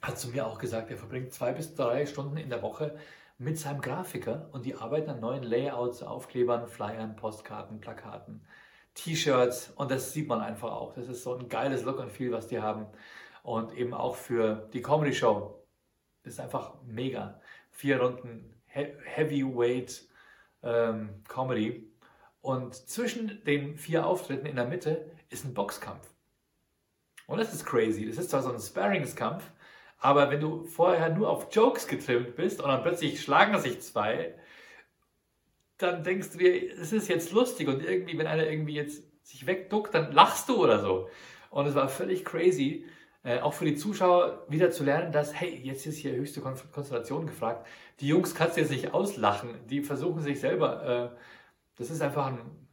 [0.00, 2.96] hat zu mir auch gesagt, er verbringt zwei bis drei Stunden in der Woche
[3.38, 8.44] mit seinem Grafiker und die arbeiten an neuen Layouts, Aufklebern, Flyern, Postkarten, Plakaten,
[8.98, 10.92] T-Shirts und das sieht man einfach auch.
[10.94, 12.86] Das ist so ein geiles Look und Feel, was die haben
[13.42, 15.64] und eben auch für die Comedy Show
[16.24, 17.40] ist einfach mega.
[17.70, 20.06] Vier Runden Heavyweight
[20.62, 21.90] ähm, Comedy.
[22.40, 26.06] Und zwischen den vier Auftritten in der Mitte ist ein Boxkampf.
[27.26, 28.06] Und das ist crazy.
[28.06, 29.50] Das ist zwar so ein Sparringskampf,
[29.98, 34.34] aber wenn du vorher nur auf Jokes getrimmt bist und dann plötzlich schlagen sich zwei,
[35.78, 39.46] dann denkst du dir, es ist jetzt lustig und irgendwie, wenn einer irgendwie jetzt sich
[39.46, 41.08] wegduckt, dann lachst du oder so.
[41.50, 42.84] Und es war völlig crazy.
[43.24, 47.26] Äh, auch für die Zuschauer wieder zu lernen, dass, hey, jetzt ist hier höchste Konzentration
[47.26, 47.66] gefragt.
[48.00, 51.18] Die Jungs kannst du jetzt nicht auslachen, die versuchen sich selber, äh,
[51.76, 52.68] das ist einfach ein,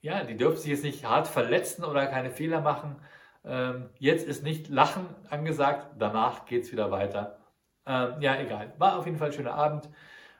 [0.00, 2.96] ja, die dürfen sich jetzt nicht hart verletzen oder keine Fehler machen.
[3.44, 7.38] Ähm, jetzt ist nicht Lachen angesagt, danach geht es wieder weiter.
[7.86, 8.72] Ähm, ja, egal.
[8.78, 9.88] War auf jeden Fall ein schöner Abend.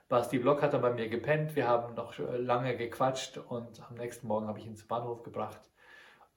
[0.07, 1.55] Basti Block hat dann bei mir gepennt.
[1.55, 5.61] Wir haben noch lange gequatscht und am nächsten Morgen habe ich ihn zum Bahnhof gebracht.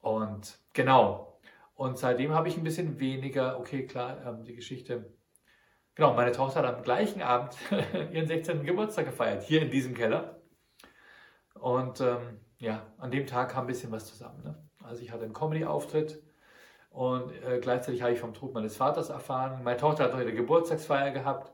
[0.01, 1.39] Und genau,
[1.79, 5.13] und seitdem habe ich ein bisschen weniger, okay, klar, ähm, die Geschichte.
[5.95, 7.57] Genau, meine Tochter hat am gleichen Abend
[8.13, 8.65] ihren 16.
[8.65, 10.41] Geburtstag gefeiert, hier in diesem Keller.
[11.55, 14.43] Und ähm, ja, an dem Tag kam ein bisschen was zusammen.
[14.43, 14.57] Ne?
[14.83, 16.21] Also ich hatte einen Comedy-Auftritt
[16.91, 19.63] und äh, gleichzeitig habe ich vom Tod meines Vaters erfahren.
[19.63, 21.53] Meine Tochter hat heute Geburtstagsfeier gehabt.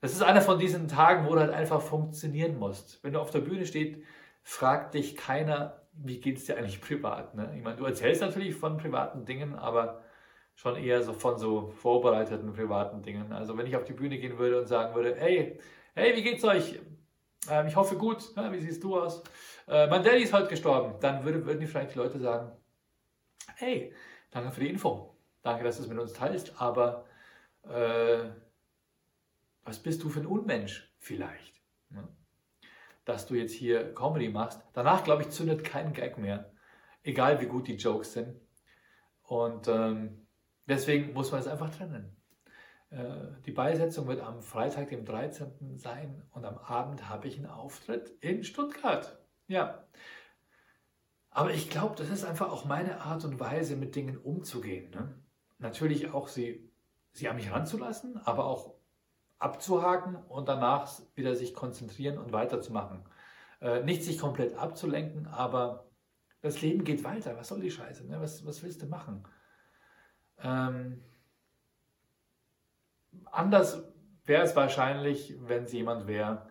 [0.00, 3.02] Das ist einer von diesen Tagen, wo du halt einfach funktionieren musst.
[3.02, 3.98] Wenn du auf der Bühne stehst,
[4.42, 7.34] fragt dich keiner, wie geht es dir eigentlich privat?
[7.34, 7.52] Ne?
[7.56, 10.02] Ich meine, du erzählst natürlich von privaten Dingen, aber
[10.54, 13.32] schon eher so von so vorbereiteten privaten Dingen.
[13.32, 15.58] Also wenn ich auf die Bühne gehen würde und sagen würde, hey,
[15.94, 16.78] hey, wie geht's euch?
[17.50, 19.22] Ähm, ich hoffe gut, ja, wie siehst du aus?
[19.68, 20.94] Äh, mein Daddy ist heute gestorben.
[21.00, 22.52] Dann würde, würden die vielleicht die Leute sagen,
[23.56, 23.92] hey,
[24.30, 25.16] danke für die Info.
[25.42, 27.04] Danke, dass du es mit uns teilst, aber
[27.68, 28.30] äh,
[29.66, 31.60] was bist du für ein Unmensch vielleicht?
[31.90, 32.08] Ne?
[33.06, 34.60] dass du jetzt hier Comedy machst.
[34.74, 36.52] Danach, glaube ich, zündet kein Gag mehr.
[37.02, 38.38] Egal wie gut die Jokes sind.
[39.22, 40.26] Und ähm,
[40.66, 42.16] deswegen muss man es einfach trennen.
[42.90, 45.78] Äh, die Beisetzung wird am Freitag, dem 13.
[45.78, 49.16] sein und am Abend habe ich einen Auftritt in Stuttgart.
[49.46, 49.84] Ja.
[51.30, 54.90] Aber ich glaube, das ist einfach auch meine Art und Weise, mit Dingen umzugehen.
[54.90, 55.14] Ne?
[55.58, 56.72] Natürlich auch sie,
[57.12, 58.74] sie an mich ranzulassen, aber auch
[59.38, 63.04] abzuhaken und danach wieder sich konzentrieren und weiterzumachen.
[63.60, 65.86] Äh, nicht sich komplett abzulenken, aber
[66.40, 67.36] das Leben geht weiter.
[67.36, 68.06] Was soll die Scheiße?
[68.06, 68.20] Ne?
[68.20, 69.26] Was, was willst du machen?
[70.38, 71.02] Ähm,
[73.30, 73.82] anders
[74.24, 76.48] wäre es wahrscheinlich, wenn es jemand wäre,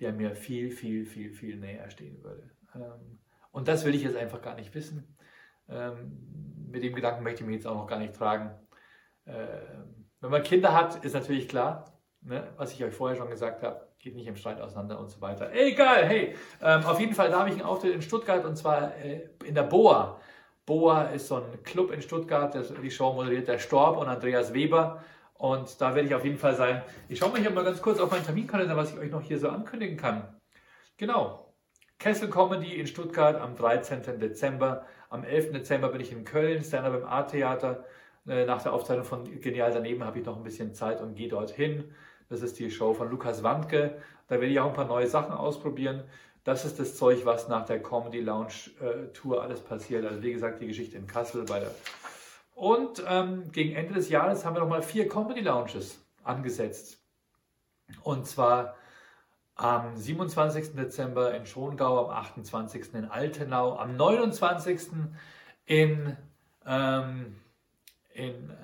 [0.00, 2.50] der mir viel, viel, viel, viel näher stehen würde.
[2.74, 3.18] Ähm,
[3.52, 5.16] und das will ich jetzt einfach gar nicht wissen.
[5.68, 8.50] Ähm, mit dem Gedanken möchte ich mich jetzt auch noch gar nicht tragen.
[9.26, 11.93] Ähm, wenn man Kinder hat, ist natürlich klar,
[12.24, 12.42] Ne?
[12.56, 15.52] Was ich euch vorher schon gesagt habe, geht nicht im Streit auseinander und so weiter.
[15.52, 18.96] Egal, hey, ähm, auf jeden Fall, da habe ich einen Auftritt in Stuttgart und zwar
[18.96, 20.18] äh, in der Boa.
[20.64, 24.54] Boa ist so ein Club in Stuttgart, das, die Show moderiert der Storb und Andreas
[24.54, 25.04] Weber.
[25.34, 26.82] Und da werde ich auf jeden Fall sein.
[27.08, 29.38] Ich schaue mal hier mal ganz kurz auf meinen Terminkalender, was ich euch noch hier
[29.38, 30.40] so ankündigen kann.
[30.96, 31.52] Genau.
[31.98, 34.18] Kessel Comedy in Stuttgart am 13.
[34.18, 34.86] Dezember.
[35.10, 35.52] Am 11.
[35.52, 37.84] Dezember bin ich in Köln, Stand-up im Art-Theater.
[38.26, 41.28] Äh, nach der Aufzeichnung von Genial daneben habe ich noch ein bisschen Zeit und gehe
[41.28, 41.92] dorthin.
[42.28, 43.96] Das ist die Show von Lukas Wandke.
[44.28, 46.04] Da werde ich auch ein paar neue Sachen ausprobieren.
[46.44, 48.70] Das ist das Zeug, was nach der Comedy Lounge
[49.14, 50.04] Tour alles passiert.
[50.04, 51.70] Also wie gesagt, die Geschichte in Kassel bei der.
[52.54, 56.98] Und ähm, gegen Ende des Jahres haben wir nochmal vier Comedy Lounges angesetzt.
[58.02, 58.76] Und zwar
[59.56, 60.74] am 27.
[60.74, 62.94] Dezember in Schongau, am 28.
[62.94, 64.88] in Altenau, am 29.
[65.64, 66.16] in,
[66.66, 67.36] ähm,
[68.12, 68.54] in äh,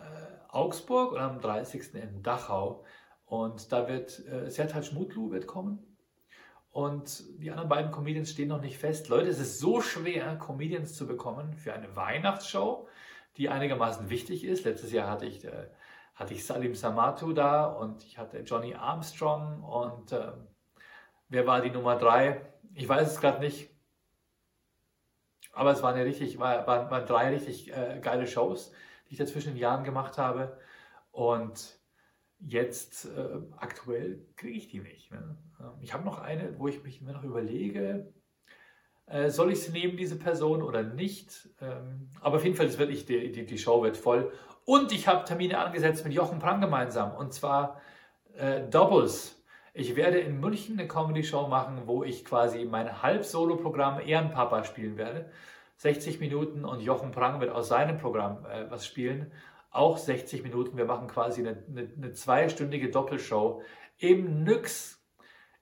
[0.49, 1.94] Augsburg und am 30.
[1.94, 2.85] in Dachau.
[3.31, 5.79] Und da wird äh, Sertac Mutlu wird kommen.
[6.73, 9.09] Und die anderen beiden Comedians stehen noch nicht fest.
[9.09, 12.88] Leute, es ist so schwer, Comedians zu bekommen für eine Weihnachtsshow,
[13.37, 14.64] die einigermaßen wichtig ist.
[14.64, 15.69] Letztes Jahr hatte ich, äh,
[16.16, 20.33] hatte ich Salim Samatu da und ich hatte Johnny Armstrong und äh,
[21.29, 22.40] wer war die Nummer drei?
[22.75, 23.71] Ich weiß es gerade nicht.
[25.53, 28.73] Aber es waren ja richtig, war, waren, waren drei richtig äh, geile Shows,
[29.07, 30.59] die ich da zwischen den Jahren gemacht habe.
[31.12, 31.80] Und
[32.40, 35.11] Jetzt äh, aktuell kriege ich die nicht.
[35.12, 35.37] Ne?
[35.61, 38.12] Ähm, ich habe noch eine, wo ich mich mir noch überlege,
[39.07, 41.48] äh, soll ich sie nehmen, diese Person oder nicht.
[41.61, 44.33] Ähm, aber auf jeden Fall ist wirklich, die, die, die Show wird voll.
[44.64, 47.12] Und ich habe Termine angesetzt mit Jochen Prang gemeinsam.
[47.14, 47.81] Und zwar
[48.37, 49.37] äh, Doubles.
[49.74, 55.31] Ich werde in München eine Comedy-Show machen, wo ich quasi mein Halb-Solo-Programm Ehrenpapa spielen werde.
[55.76, 59.31] 60 Minuten und Jochen Prang wird aus seinem Programm äh, was spielen
[59.70, 60.76] auch 60 Minuten.
[60.76, 63.62] Wir machen quasi eine, eine, eine zweistündige Doppelshow
[63.98, 65.02] im Nyx,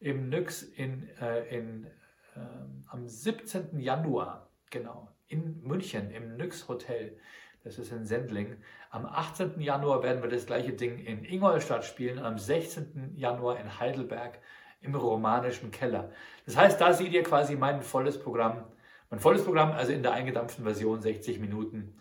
[0.01, 1.87] im Nyx in, äh, in,
[2.35, 2.40] äh,
[2.88, 3.79] am 17.
[3.79, 7.18] Januar, genau, in München, im Nyx Hotel.
[7.64, 8.57] Das ist in Sendling.
[8.90, 9.61] Am 18.
[9.61, 13.12] Januar werden wir das gleiche Ding in Ingolstadt spielen, am 16.
[13.16, 14.38] Januar in Heidelberg
[14.81, 16.11] im romanischen Keller.
[16.47, 18.64] Das heißt, da seht ihr quasi mein volles Programm.
[19.11, 21.99] Mein volles Programm, also in der eingedampften Version 60 Minuten.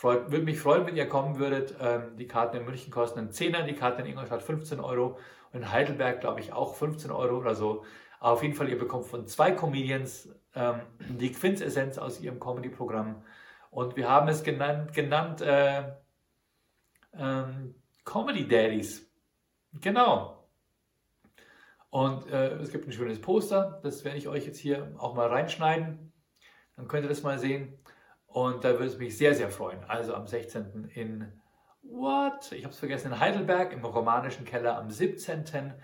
[0.00, 1.74] Freut, würde mich freuen, wenn ihr kommen würdet.
[1.78, 5.18] Ähm, die Karten in München kosten einen Zehner, die Karten in Ingolstadt 15 Euro
[5.52, 7.84] und in Heidelberg, glaube ich, auch 15 Euro oder so.
[8.18, 13.22] Aber auf jeden Fall, ihr bekommt von zwei Comedians ähm, die Quintessenz aus ihrem Comedy-Programm.
[13.70, 15.82] Und wir haben es genannt, genannt äh,
[17.12, 19.06] ähm, Comedy Daddies.
[19.82, 20.48] Genau.
[21.90, 25.28] Und äh, es gibt ein schönes Poster, das werde ich euch jetzt hier auch mal
[25.28, 26.10] reinschneiden.
[26.76, 27.78] Dann könnt ihr das mal sehen.
[28.32, 29.82] Und da würde es mich sehr, sehr freuen.
[29.88, 30.90] Also am 16.
[30.94, 31.32] in
[31.82, 32.52] What?
[32.52, 35.74] Ich habe es vergessen, in Heidelberg im romanischen Keller, am 17.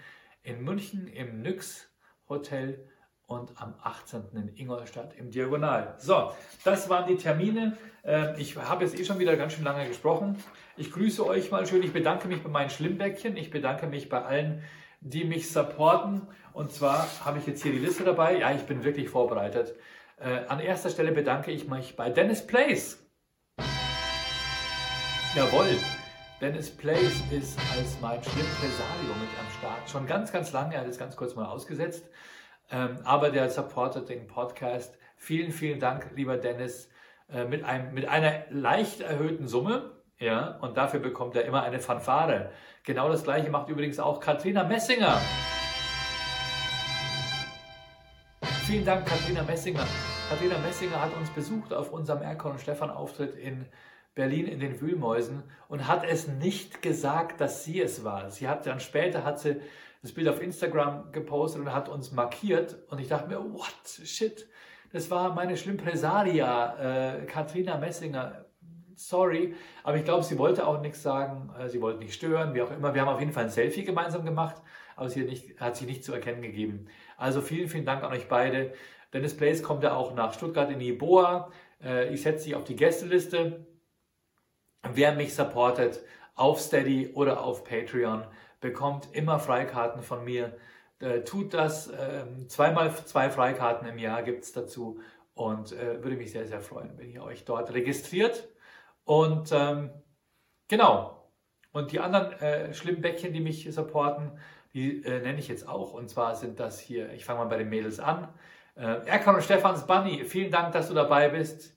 [0.43, 1.91] in München im Nyx
[2.29, 2.89] Hotel
[3.27, 4.27] und am 18.
[4.35, 5.97] in Ingolstadt im Diagonal.
[5.99, 6.31] So,
[6.63, 7.77] das waren die Termine.
[8.05, 10.37] Ähm, ich habe jetzt eh schon wieder ganz schön lange gesprochen.
[10.77, 11.83] Ich grüße euch mal schön.
[11.83, 13.37] Ich bedanke mich bei meinen Schlimmbäckchen.
[13.37, 14.63] Ich bedanke mich bei allen,
[15.01, 16.29] die mich supporten.
[16.53, 18.39] Und zwar habe ich jetzt hier die Liste dabei.
[18.39, 19.75] Ja, ich bin wirklich vorbereitet.
[20.19, 23.07] Äh, an erster Stelle bedanke ich mich bei Dennis Place.
[25.35, 25.77] Jawohl,
[26.41, 29.91] Dennis Place ist als mein Schlimmpresario mit am Start.
[29.91, 32.09] Schon ganz, ganz lange, er hat es ganz kurz mal ausgesetzt.
[32.71, 34.97] Ähm, aber der supportet den Podcast.
[35.17, 36.89] Vielen, vielen Dank, lieber Dennis,
[37.29, 39.91] äh, mit, einem, mit einer leicht erhöhten Summe.
[40.19, 42.51] Ja, und dafür bekommt er immer eine Fanfare.
[42.85, 45.21] Genau das gleiche macht übrigens auch Katrina Messinger.
[48.67, 49.87] Vielen Dank, Katrina Messinger.
[50.29, 53.65] Katrina Messinger hat uns besucht auf unserem Erkon und Stefan Auftritt in
[54.17, 58.29] Berlin in den Wühlmäusen und hat es nicht gesagt, dass sie es war.
[58.33, 59.61] Sie hat dann später hat sie
[60.03, 64.49] das Bild auf Instagram gepostet und hat uns markiert und ich dachte mir, what, shit,
[64.93, 68.47] das war meine Schlimmpresaria, äh, Katrina Messinger.
[68.97, 72.63] Sorry, aber ich glaube, sie wollte auch nichts sagen, äh, sie wollte nicht stören, wie
[72.63, 72.95] auch immer.
[72.95, 74.57] Wir haben auf jeden Fall ein Selfie gemeinsam gemacht,
[74.97, 76.89] aber sie hat, nicht, hat sich nicht zu erkennen gegeben.
[77.17, 78.73] Also vielen, vielen Dank an euch beide.
[79.13, 81.51] Dennis Place kommt ja auch nach Stuttgart in die Boa.
[81.83, 83.67] Äh, ich setze sie auf die Gästeliste.
[84.83, 86.01] Wer mich supportet
[86.35, 88.27] auf Steady oder auf Patreon,
[88.61, 90.57] bekommt immer Freikarten von mir.
[91.01, 91.91] Äh, tut das.
[91.99, 95.01] Ähm, zweimal zwei Freikarten im Jahr gibt es dazu.
[95.35, 98.49] Und äh, würde mich sehr, sehr freuen, wenn ihr euch dort registriert.
[99.05, 99.91] Und ähm,
[100.69, 101.31] genau.
[101.73, 104.39] Und die anderen äh, Schlimmbäckchen, die mich supporten,
[104.77, 105.95] die äh, nenne ich jetzt auch.
[105.95, 108.29] Und zwar sind das hier, ich fange mal bei den Mädels an.
[108.77, 111.75] Äh, Erkan und Stefans Bunny, vielen Dank, dass du dabei bist.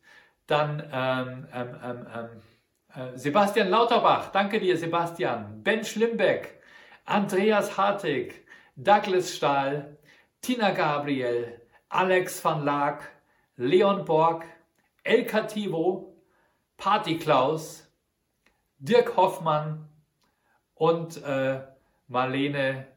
[0.48, 5.64] Dann ähm, ähm, ähm, ähm, äh, Sebastian Lauterbach, danke dir, Sebastian.
[5.64, 6.62] Ben Schlimbeck,
[7.06, 8.46] Andreas Hartig,
[8.76, 9.98] Douglas Stahl,
[10.42, 13.10] Tina Gabriel, Alex van Laak,
[13.56, 14.44] Leon Borg,
[15.04, 16.18] El Cativo,
[16.76, 17.90] Party Klaus,
[18.78, 19.88] Dirk Hoffmann
[20.76, 21.62] und äh,
[22.10, 22.88] Marlene,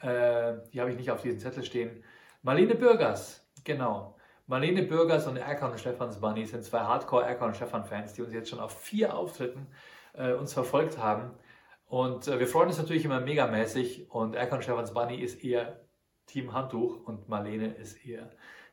[0.00, 2.02] äh, die habe ich nicht auf diesem Zettel stehen,
[2.42, 4.16] Marlene Bürgers, genau.
[4.46, 8.22] Marlene Bürgers und Erkan und Stefans Bunny sind zwei Hardcore Erkan und Stefan Fans, die
[8.22, 9.68] uns jetzt schon auf vier Auftritten
[10.12, 11.30] äh, uns verfolgt haben.
[11.86, 15.80] Und äh, wir freuen uns natürlich immer megamäßig und Erkan und Stefans Bunny ist eher
[16.26, 18.30] Team Handtuch und Marlene ist eher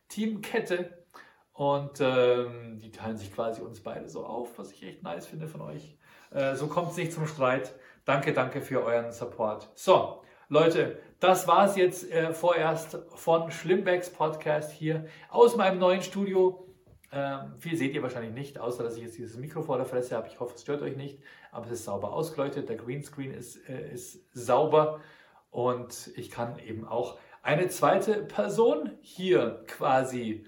[0.07, 1.05] Team Kette.
[1.53, 5.47] Und ähm, die teilen sich quasi uns beide so auf, was ich echt nice finde
[5.47, 5.97] von euch.
[6.31, 7.73] Äh, so kommt es nicht zum Streit.
[8.05, 9.69] Danke, danke für euren Support.
[9.75, 16.01] So, Leute, das war es jetzt äh, vorerst von Schlimmbecks Podcast hier aus meinem neuen
[16.01, 16.67] Studio.
[17.13, 20.15] Ähm, viel seht ihr wahrscheinlich nicht, außer dass ich jetzt dieses Mikro vor der Fresse
[20.15, 20.27] habe.
[20.27, 21.19] Ich hoffe, es stört euch nicht,
[21.51, 22.69] aber es ist sauber ausgeleuchtet.
[22.69, 25.01] Der Greenscreen ist, äh, ist sauber
[25.49, 30.45] und ich kann eben auch eine zweite Person hier quasi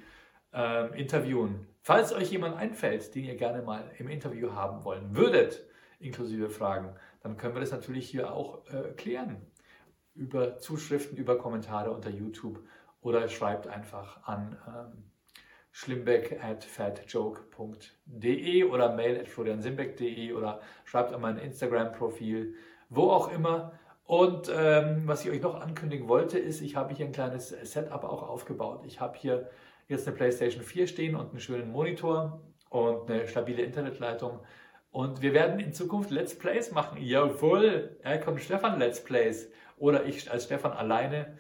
[0.53, 1.67] ähm, interviewen.
[1.81, 5.65] Falls euch jemand einfällt, den ihr gerne mal im Interview haben wollen würdet,
[6.03, 9.37] inklusive Fragen, dann können wir das natürlich hier auch äh, klären.
[10.15, 12.59] Über Zuschriften, über Kommentare unter YouTube
[13.01, 15.03] oder schreibt einfach an ähm,
[15.71, 22.53] schlimbeck at fatjoke.de oder mail at floriansimbeck.de oder schreibt an mein Instagram-Profil,
[22.89, 23.73] wo auch immer.
[24.05, 28.03] Und ähm, was ich euch noch ankündigen wollte, ist, ich habe hier ein kleines Setup
[28.03, 28.83] auch aufgebaut.
[28.85, 29.49] Ich habe hier
[29.87, 34.41] jetzt eine PlayStation 4 stehen und einen schönen Monitor und eine stabile Internetleitung.
[34.93, 36.99] Und wir werden in Zukunft Let's Plays machen.
[37.01, 41.35] Jawohl, er kommt Stefan Let's Plays oder ich als Stefan alleine.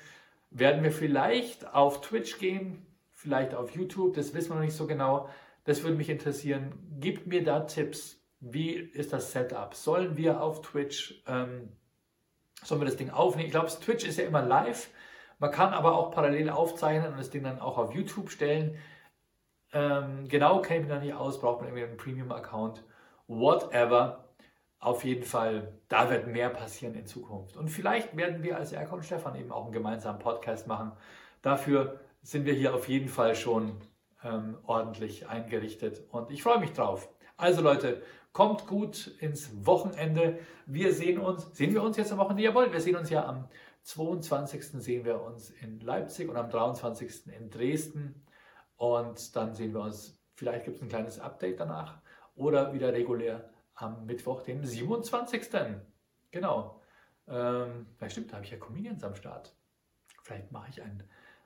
[0.49, 2.83] Werden wir vielleicht auf Twitch gehen,
[3.13, 5.29] vielleicht auf YouTube, das wissen wir noch nicht so genau.
[5.65, 6.73] Das würde mich interessieren.
[6.99, 8.19] Gebt mir da Tipps.
[8.39, 9.75] Wie ist das Setup?
[9.75, 11.69] Sollen wir auf Twitch ähm,
[12.63, 13.45] sollen wir das Ding aufnehmen.
[13.45, 14.89] Ich glaube, Twitch ist ja immer live.
[15.37, 18.77] Man kann aber auch parallel aufzeichnen und das Ding dann auch auf YouTube stellen.
[19.73, 22.83] Ähm, genau kenne ich mich noch nicht aus, braucht man irgendwie einen Premium-Account.
[23.27, 24.29] Whatever.
[24.79, 27.55] Auf jeden Fall, da wird mehr passieren in Zukunft.
[27.55, 30.91] Und vielleicht werden wir als Erko und Stefan eben auch einen gemeinsamen Podcast machen.
[31.41, 33.79] Dafür sind wir hier auf jeden Fall schon
[34.23, 37.09] ähm, ordentlich eingerichtet und ich freue mich drauf.
[37.37, 38.01] Also Leute,
[38.33, 40.39] Kommt gut ins Wochenende.
[40.65, 42.41] Wir sehen uns, sehen wir uns jetzt am Wochenende?
[42.41, 43.47] Jawohl, wir sehen uns ja am
[43.83, 44.81] 22.
[44.81, 47.27] sehen wir uns in Leipzig und am 23.
[47.27, 48.25] in Dresden.
[48.75, 52.01] Und dann sehen wir uns, vielleicht gibt es ein kleines Update danach
[52.35, 55.41] oder wieder regulär am Mittwoch, den 27.
[56.31, 56.81] Genau.
[57.27, 59.55] Ähm, vielleicht stimmt, da habe ich ja Comedians am Start.
[60.23, 61.03] Vielleicht mache ich einen,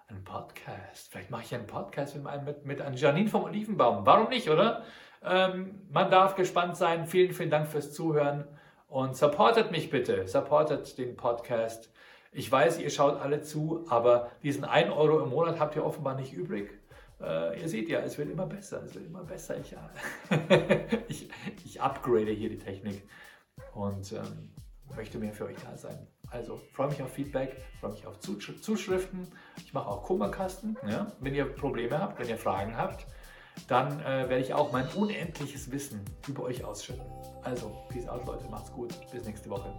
[0.08, 1.12] einen Podcast.
[1.12, 4.06] Vielleicht mache ich einen Podcast mit, mit, mit Janine vom Olivenbaum.
[4.06, 4.84] Warum nicht, oder?
[5.24, 7.06] Ähm, man darf gespannt sein.
[7.06, 8.46] Vielen, vielen Dank fürs Zuhören
[8.88, 10.28] und supportet mich bitte.
[10.28, 11.92] Supportet den Podcast.
[12.32, 16.16] Ich weiß, ihr schaut alle zu, aber diesen 1 Euro im Monat habt ihr offenbar
[16.16, 16.77] nicht übrig.
[17.22, 18.84] Äh, ihr seht ja, es wird immer besser.
[18.84, 19.56] Es wird immer besser.
[19.58, 19.76] Ich,
[21.08, 21.30] ich,
[21.66, 23.04] ich upgrade hier die Technik
[23.74, 24.54] und ähm,
[24.96, 26.08] möchte mehr für euch da sein.
[26.30, 29.28] Also freue mich auf Feedback, freue mich auf Zuschriften.
[29.58, 30.78] Ich mache auch Kummerkasten.
[30.88, 31.12] Ja?
[31.20, 33.08] Wenn ihr Probleme habt, wenn ihr Fragen habt,
[33.68, 37.06] dann äh, werde ich auch mein unendliches Wissen über euch ausschütten.
[37.44, 39.74] Also, peace out, Leute, macht's gut, bis nächste Woche.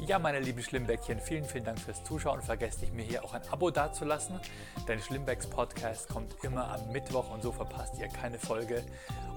[0.00, 2.42] Ja, meine lieben Schlimmbäckchen, vielen, vielen Dank fürs Zuschauen.
[2.42, 4.38] Vergesst nicht, mir hier auch ein Abo dazulassen,
[4.86, 8.84] denn Schlimmbecks Podcast kommt immer am Mittwoch und so verpasst ihr keine Folge.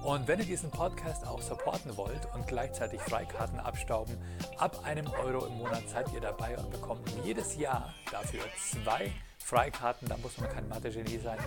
[0.04, 4.18] Und wenn ihr diesen Podcast auch supporten wollt und gleichzeitig Freikarten abstauben,
[4.58, 8.42] ab einem Euro im Monat seid ihr dabei und bekommt jedes Jahr dafür
[8.72, 9.10] zwei
[9.48, 11.38] Freikarten, da muss man kein Mathe-Genie sein,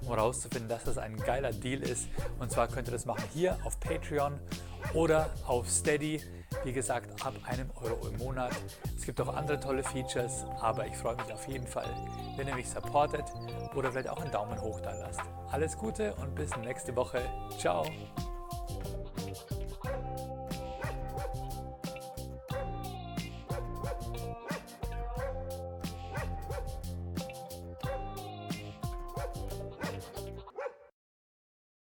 [0.00, 2.08] um herauszufinden, dass das ein geiler Deal ist.
[2.38, 4.40] Und zwar könnt ihr das machen hier auf Patreon
[4.94, 6.22] oder auf Steady.
[6.64, 8.52] Wie gesagt, ab einem Euro im Monat.
[8.96, 11.88] Es gibt auch andere tolle Features, aber ich freue mich auf jeden Fall,
[12.38, 13.24] wenn ihr mich supportet
[13.74, 15.20] oder vielleicht auch einen Daumen hoch da lasst.
[15.50, 17.20] Alles Gute und bis nächste Woche.
[17.58, 17.84] Ciao.